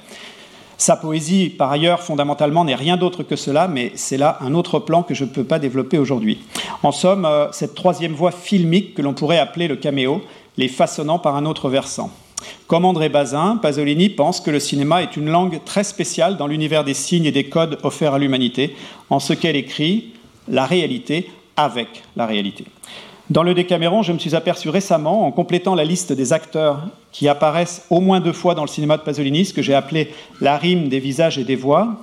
[0.80, 4.78] Sa poésie, par ailleurs, fondamentalement, n'est rien d'autre que cela, mais c'est là un autre
[4.78, 6.38] plan que je ne peux pas développer aujourd'hui.
[6.82, 10.22] En somme, euh, cette troisième voie filmique que l'on pourrait appeler le caméo,
[10.56, 12.10] les façonnant par un autre versant.
[12.66, 16.82] Comme André Bazin, Pasolini pense que le cinéma est une langue très spéciale dans l'univers
[16.82, 18.74] des signes et des codes offerts à l'humanité,
[19.10, 20.14] en ce qu'elle écrit
[20.48, 22.64] la réalité avec la réalité.
[23.30, 27.28] Dans le Décaméron, je me suis aperçu récemment, en complétant la liste des acteurs qui
[27.28, 30.10] apparaissent au moins deux fois dans le cinéma de Pasolini, ce que j'ai appelé
[30.40, 31.94] la rime des visages et des voix,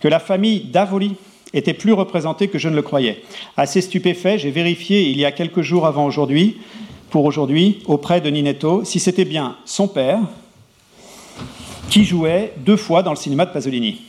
[0.00, 1.14] que la famille d'Avoli
[1.54, 3.22] était plus représentée que je ne le croyais.
[3.56, 6.58] Assez stupéfait, j'ai vérifié il y a quelques jours avant aujourd'hui,
[7.10, 10.18] pour aujourd'hui, auprès de Ninetto, si c'était bien son père
[11.90, 14.02] qui jouait deux fois dans le cinéma de Pasolini.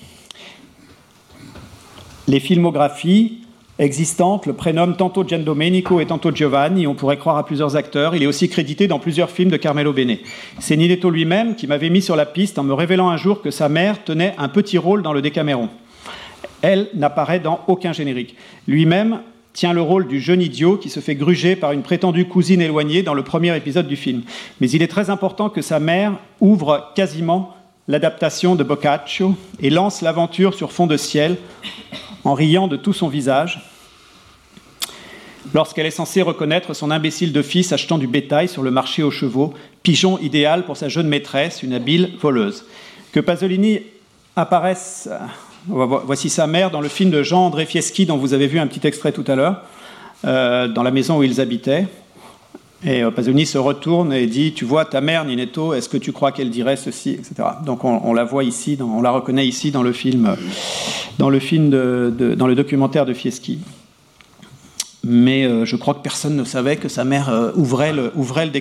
[2.27, 3.43] Les filmographies
[3.79, 6.87] existante le prénomme tantôt Giandomenico et tantôt Giovanni.
[6.87, 8.15] On pourrait croire à plusieurs acteurs.
[8.15, 10.17] Il est aussi crédité dans plusieurs films de Carmelo Bene.
[10.59, 13.51] C'est Ninetto lui-même qui m'avait mis sur la piste en me révélant un jour que
[13.51, 15.69] sa mère tenait un petit rôle dans le Décaméron.
[16.61, 18.35] Elle n'apparaît dans aucun générique.
[18.67, 19.19] Lui-même
[19.53, 23.03] tient le rôle du jeune idiot qui se fait gruger par une prétendue cousine éloignée
[23.03, 24.21] dans le premier épisode du film.
[24.61, 27.55] Mais il est très important que sa mère ouvre quasiment
[27.87, 31.37] l'adaptation de Boccaccio et lance l'aventure sur fond de ciel
[32.23, 33.66] en riant de tout son visage,
[35.53, 39.11] lorsqu'elle est censée reconnaître son imbécile de fils achetant du bétail sur le marché aux
[39.11, 42.65] chevaux, pigeon idéal pour sa jeune maîtresse, une habile voleuse.
[43.11, 43.79] Que Pasolini
[44.35, 45.09] apparaisse,
[45.67, 48.85] voici sa mère, dans le film de Jean-André Fieschi, dont vous avez vu un petit
[48.85, 49.61] extrait tout à l'heure,
[50.25, 51.87] euh, dans la maison où ils habitaient.
[52.83, 56.11] Et euh, Pasolini se retourne et dit Tu vois ta mère, Ninetto, est-ce que tu
[56.11, 57.11] crois qu'elle dirait ceci?
[57.11, 57.33] etc.
[57.65, 60.35] Donc on, la voit ici, on la reconnaît ici dans le film,
[61.17, 63.59] dans le, dans le documentaire de Fieschi
[65.03, 68.45] mais euh, je crois que personne ne savait que sa mère euh, ouvrait, le, ouvrait
[68.45, 68.51] le.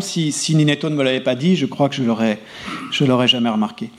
[0.00, 2.38] Si, Ninetto ne me l'avait pas dit, je crois que je l'aurais,
[3.00, 3.90] l'aurais jamais remarqué.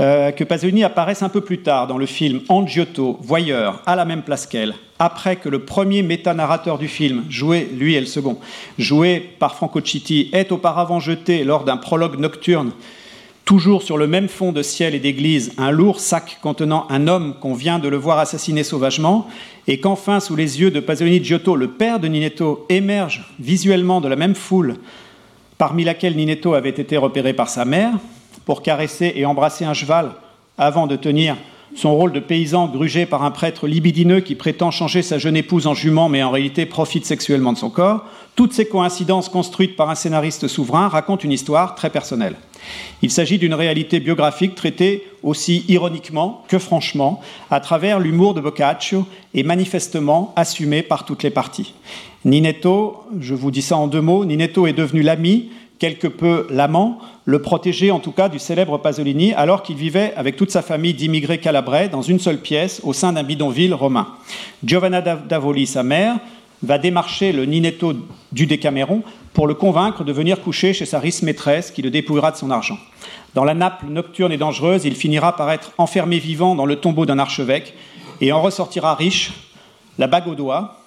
[0.00, 4.04] Euh, que Pasolini apparaisse un peu plus tard dans le film Angiotto, voyeur, à la
[4.04, 8.38] même place qu'elle, après que le premier méta-narrateur du film, joué, lui et le second,
[8.76, 12.72] joué par Franco Citti, est auparavant jeté lors d'un prologue nocturne
[13.44, 17.34] Toujours sur le même fond de ciel et d'église, un lourd sac contenant un homme
[17.40, 19.28] qu'on vient de le voir assassiner sauvagement,
[19.66, 24.08] et qu'enfin, sous les yeux de Pasolini Giotto, le père de Ninetto émerge visuellement de
[24.08, 24.76] la même foule
[25.58, 27.92] parmi laquelle Ninetto avait été repéré par sa mère,
[28.44, 30.12] pour caresser et embrasser un cheval
[30.58, 31.36] avant de tenir
[31.74, 35.66] son rôle de paysan grugé par un prêtre libidineux qui prétend changer sa jeune épouse
[35.66, 38.04] en jument mais en réalité profite sexuellement de son corps,
[38.36, 42.36] toutes ces coïncidences construites par un scénariste souverain racontent une histoire très personnelle.
[43.02, 49.06] Il s'agit d'une réalité biographique traitée aussi ironiquement que franchement à travers l'humour de Boccaccio
[49.34, 51.74] et manifestement assumée par toutes les parties.
[52.24, 56.98] Ninetto, je vous dis ça en deux mots, Ninetto est devenu l'ami, quelque peu l'amant,
[57.26, 60.94] le protégé en tout cas du célèbre Pasolini, alors qu'il vivait avec toute sa famille
[60.94, 64.08] d'immigrés calabrais dans une seule pièce au sein d'un bidonville romain.
[64.64, 66.16] Giovanna d'Avoli, sa mère,
[66.62, 67.94] va démarcher le Ninetto
[68.32, 69.02] du Décaméron
[69.32, 72.50] pour le convaincre de venir coucher chez sa riche maîtresse qui le dépouillera de son
[72.50, 72.78] argent.
[73.34, 77.04] Dans la nappe nocturne et dangereuse, il finira par être enfermé vivant dans le tombeau
[77.04, 77.74] d'un archevêque
[78.20, 79.32] et en ressortira riche,
[79.98, 80.80] la bague au doigt,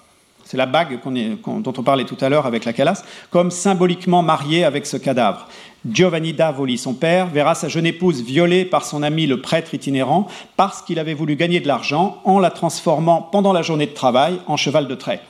[0.44, 4.64] c'est la bague dont on parlait tout à l'heure avec la calasse, comme symboliquement marié
[4.64, 5.46] avec ce cadavre.
[5.86, 10.26] Giovanni Davoli, son père, verra sa jeune épouse violée par son ami le prêtre itinérant
[10.56, 14.40] parce qu'il avait voulu gagner de l'argent en la transformant pendant la journée de travail
[14.46, 15.20] en cheval de trait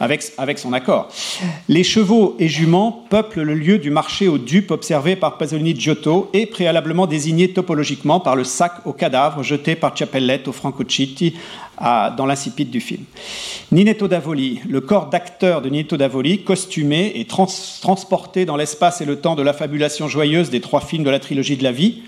[0.00, 1.08] avec, son accord.
[1.68, 6.30] Les chevaux et juments peuplent le lieu du marché aux dupes observé par Pasolini Giotto
[6.32, 11.34] et préalablement désigné topologiquement par le sac au cadavre jeté par Ciappellette au Francochitti
[11.78, 13.04] dans l'incipit du film.
[13.72, 19.20] Ninetto d'Avoli, le corps d'acteur de Ninetto d'Avoli, costumé et transporté dans l'espace et le
[19.20, 22.02] temps de la fabulation joyeuse des trois films de la trilogie de la vie,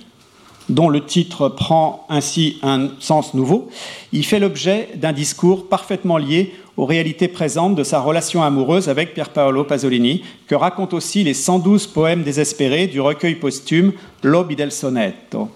[0.69, 3.69] dont le titre prend ainsi un sens nouveau,
[4.13, 9.15] il fait l'objet d'un discours parfaitement lié aux réalités présentes de sa relation amoureuse avec
[9.15, 13.93] Pier Paolo Pasolini, que racontent aussi les 112 poèmes désespérés du recueil posthume
[14.23, 15.49] L'Obi del Sonetto.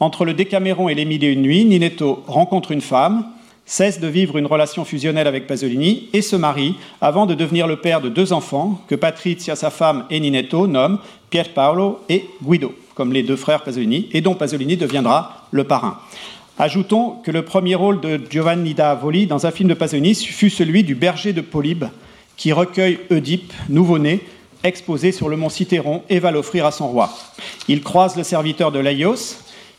[0.00, 3.24] Entre le Décaméron et les Mille et une nuits, Ninetto rencontre une femme,
[3.66, 7.76] cesse de vivre une relation fusionnelle avec Pasolini et se marie avant de devenir le
[7.76, 11.00] père de deux enfants que Patrizia, sa femme, et Ninetto nomment
[11.30, 16.00] Pier Paolo et Guido, comme les deux frères Pasolini, et dont Pasolini deviendra le parrain.
[16.58, 20.50] Ajoutons que le premier rôle de Giovanni da Voli dans un film de Pasolini fut
[20.50, 21.84] celui du berger de Polybe,
[22.36, 24.18] qui recueille Oedipe, nouveau-né,
[24.64, 27.08] exposé sur le mont Cithéron, et va l'offrir à son roi.
[27.68, 29.36] Il croise le serviteur de Laios,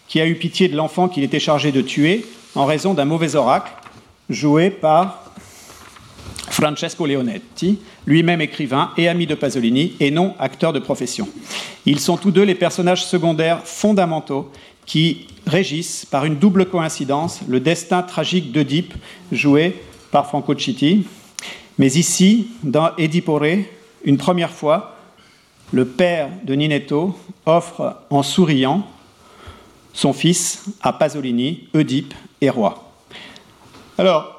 [0.07, 3.35] qui a eu pitié de l'enfant qu'il était chargé de tuer en raison d'un mauvais
[3.35, 3.73] oracle,
[4.29, 5.28] joué par
[6.59, 11.29] Francesco Leonetti, lui-même écrivain et ami de Pasolini, et non acteur de profession.
[11.85, 14.51] Ils sont tous deux les personnages secondaires fondamentaux
[14.85, 18.93] qui régissent par une double coïncidence le destin tragique d'Oedipe,
[19.31, 19.81] joué
[20.11, 21.07] par Franco Citti.
[21.77, 23.63] Mais ici, dans Oedipore,
[24.03, 24.97] une première fois,
[25.71, 28.85] le père de Ninetto offre en souriant
[29.93, 32.91] son fils à Pasolini, Oedipe et roi.
[33.97, 34.38] Alors,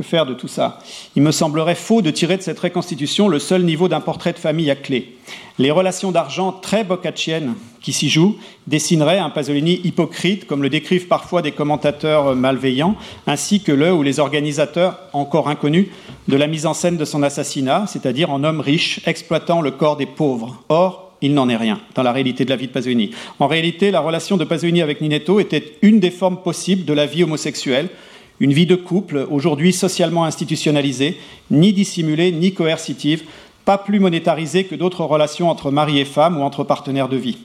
[0.00, 0.78] que faire de tout ça?
[1.16, 4.38] Il me semblerait faux de tirer de cette reconstitution le seul niveau d'un portrait de
[4.38, 5.16] famille à clé.
[5.58, 8.36] Les relations d'argent très boccacciennes qui s'y jouent
[8.66, 12.96] dessineraient un Pasolini hypocrite, comme le décrivent parfois des commentateurs malveillants,
[13.26, 15.88] ainsi que le ou les organisateurs, encore inconnus,
[16.28, 19.96] de la mise en scène de son assassinat, c'est-à-dire en homme riche exploitant le corps
[19.96, 20.62] des pauvres.
[20.68, 23.10] Or, il n'en est rien dans la réalité de la vie de Pasolini.
[23.38, 27.06] En réalité, la relation de Pasolini avec Ninetto était une des formes possibles de la
[27.06, 27.90] vie homosexuelle,
[28.40, 31.18] une vie de couple, aujourd'hui socialement institutionnalisée,
[31.50, 33.24] ni dissimulée, ni coercitive,
[33.66, 37.38] pas plus monétarisée que d'autres relations entre mari et femme ou entre partenaires de vie.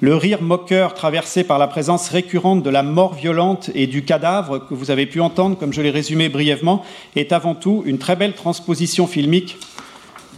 [0.00, 4.58] Le rire moqueur traversé par la présence récurrente de la mort violente et du cadavre
[4.58, 6.84] que vous avez pu entendre, comme je l'ai résumé brièvement,
[7.14, 9.56] est avant tout une très belle transposition filmique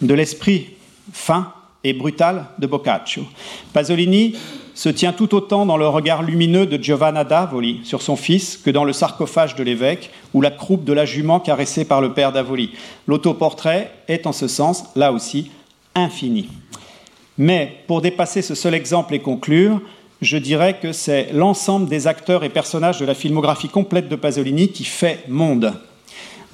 [0.02, 0.70] de l'esprit
[1.12, 1.52] fin
[1.84, 3.24] et brutale de Boccaccio.
[3.72, 4.36] Pasolini
[4.74, 8.70] se tient tout autant dans le regard lumineux de Giovanna d'Avoli sur son fils que
[8.70, 12.32] dans le sarcophage de l'évêque ou la croupe de la jument caressée par le père
[12.32, 12.70] d'Avoli.
[13.06, 15.50] L'autoportrait est en ce sens, là aussi,
[15.94, 16.48] infini.
[17.38, 19.80] Mais pour dépasser ce seul exemple et conclure,
[20.20, 24.68] je dirais que c'est l'ensemble des acteurs et personnages de la filmographie complète de Pasolini
[24.68, 25.72] qui fait monde.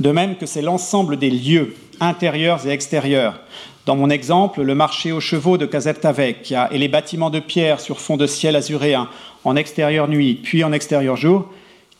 [0.00, 3.40] De même que c'est l'ensemble des lieux, intérieurs et extérieurs,
[3.88, 7.80] dans mon exemple, le marché aux chevaux de Caserta Vecchia et les bâtiments de pierre
[7.80, 9.08] sur fond de ciel azuréen,
[9.44, 11.48] en extérieur nuit puis en extérieur jour,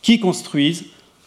[0.03, 0.85] qui construisent,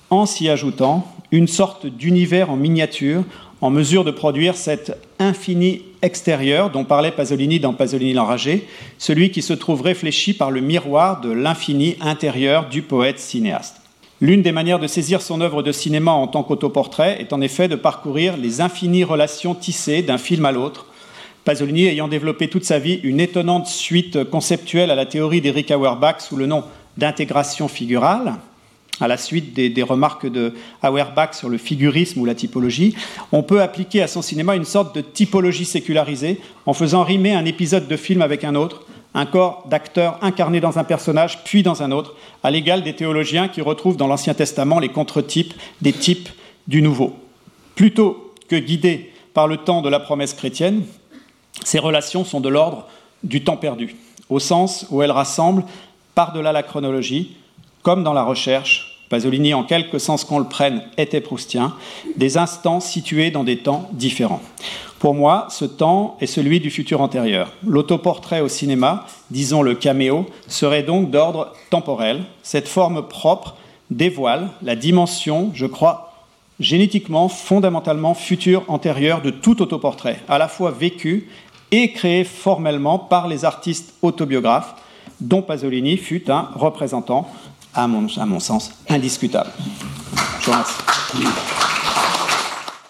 [0.09, 3.25] en s'y ajoutant, une sorte d'univers en miniature
[3.61, 9.43] en mesure de produire cet infini extérieur dont parlait Pasolini dans Pasolini l'enragé, celui qui
[9.43, 13.82] se trouve réfléchi par le miroir de l'infini intérieur du poète cinéaste.
[14.23, 17.67] L'une des manières de saisir son œuvre de cinéma en tant qu'autoportrait est en effet
[17.67, 20.87] de parcourir les infinies relations tissées d'un film à l'autre,
[21.45, 26.21] Pasolini ayant développé toute sa vie une étonnante suite conceptuelle à la théorie d'Eric Auerbach
[26.21, 26.63] sous le nom
[26.97, 28.37] d'intégration figurale,
[29.01, 30.55] à la suite des, remarques de
[30.85, 32.95] Auerbach sur le figurisme ou la typologie,
[33.33, 37.45] on peut appliquer à son cinéma une sorte de typologie sécularisée en faisant rimer un
[37.45, 41.83] épisode de film avec un autre, un corps d'acteur incarné dans un personnage puis dans
[41.83, 46.29] un autre, à l'égal des théologiens qui retrouvent dans l'Ancien Testament les contre-types des types
[46.67, 47.15] du Nouveau.
[47.75, 50.85] Plutôt que guidés par le temps de la promesse chrétienne,
[51.65, 52.87] ces relations sont de l'ordre
[53.23, 53.97] du temps perdu,
[54.29, 55.65] au sens où elles rassemblent,
[56.15, 57.37] par-delà la chronologie,
[57.83, 61.75] comme dans la recherche, Pasolini, en quelque sens qu'on le prenne, était proustien,
[62.17, 64.41] des instants situés dans des temps différents.
[65.03, 67.51] Pour moi, ce temps est celui du futur antérieur.
[67.67, 72.23] L'autoportrait au cinéma, disons le caméo, serait donc d'ordre temporel.
[72.45, 73.57] Cette forme propre
[73.91, 76.13] dévoile la dimension, je crois,
[76.61, 81.29] génétiquement, fondamentalement future antérieure de tout autoportrait, à la fois vécu
[81.73, 84.77] et créé formellement par les artistes autobiographes,
[85.21, 87.29] dont Pasolini fut un représentant,
[87.75, 89.51] à mon, à mon sens, indiscutable.
[90.39, 91.72] Je vous remercie.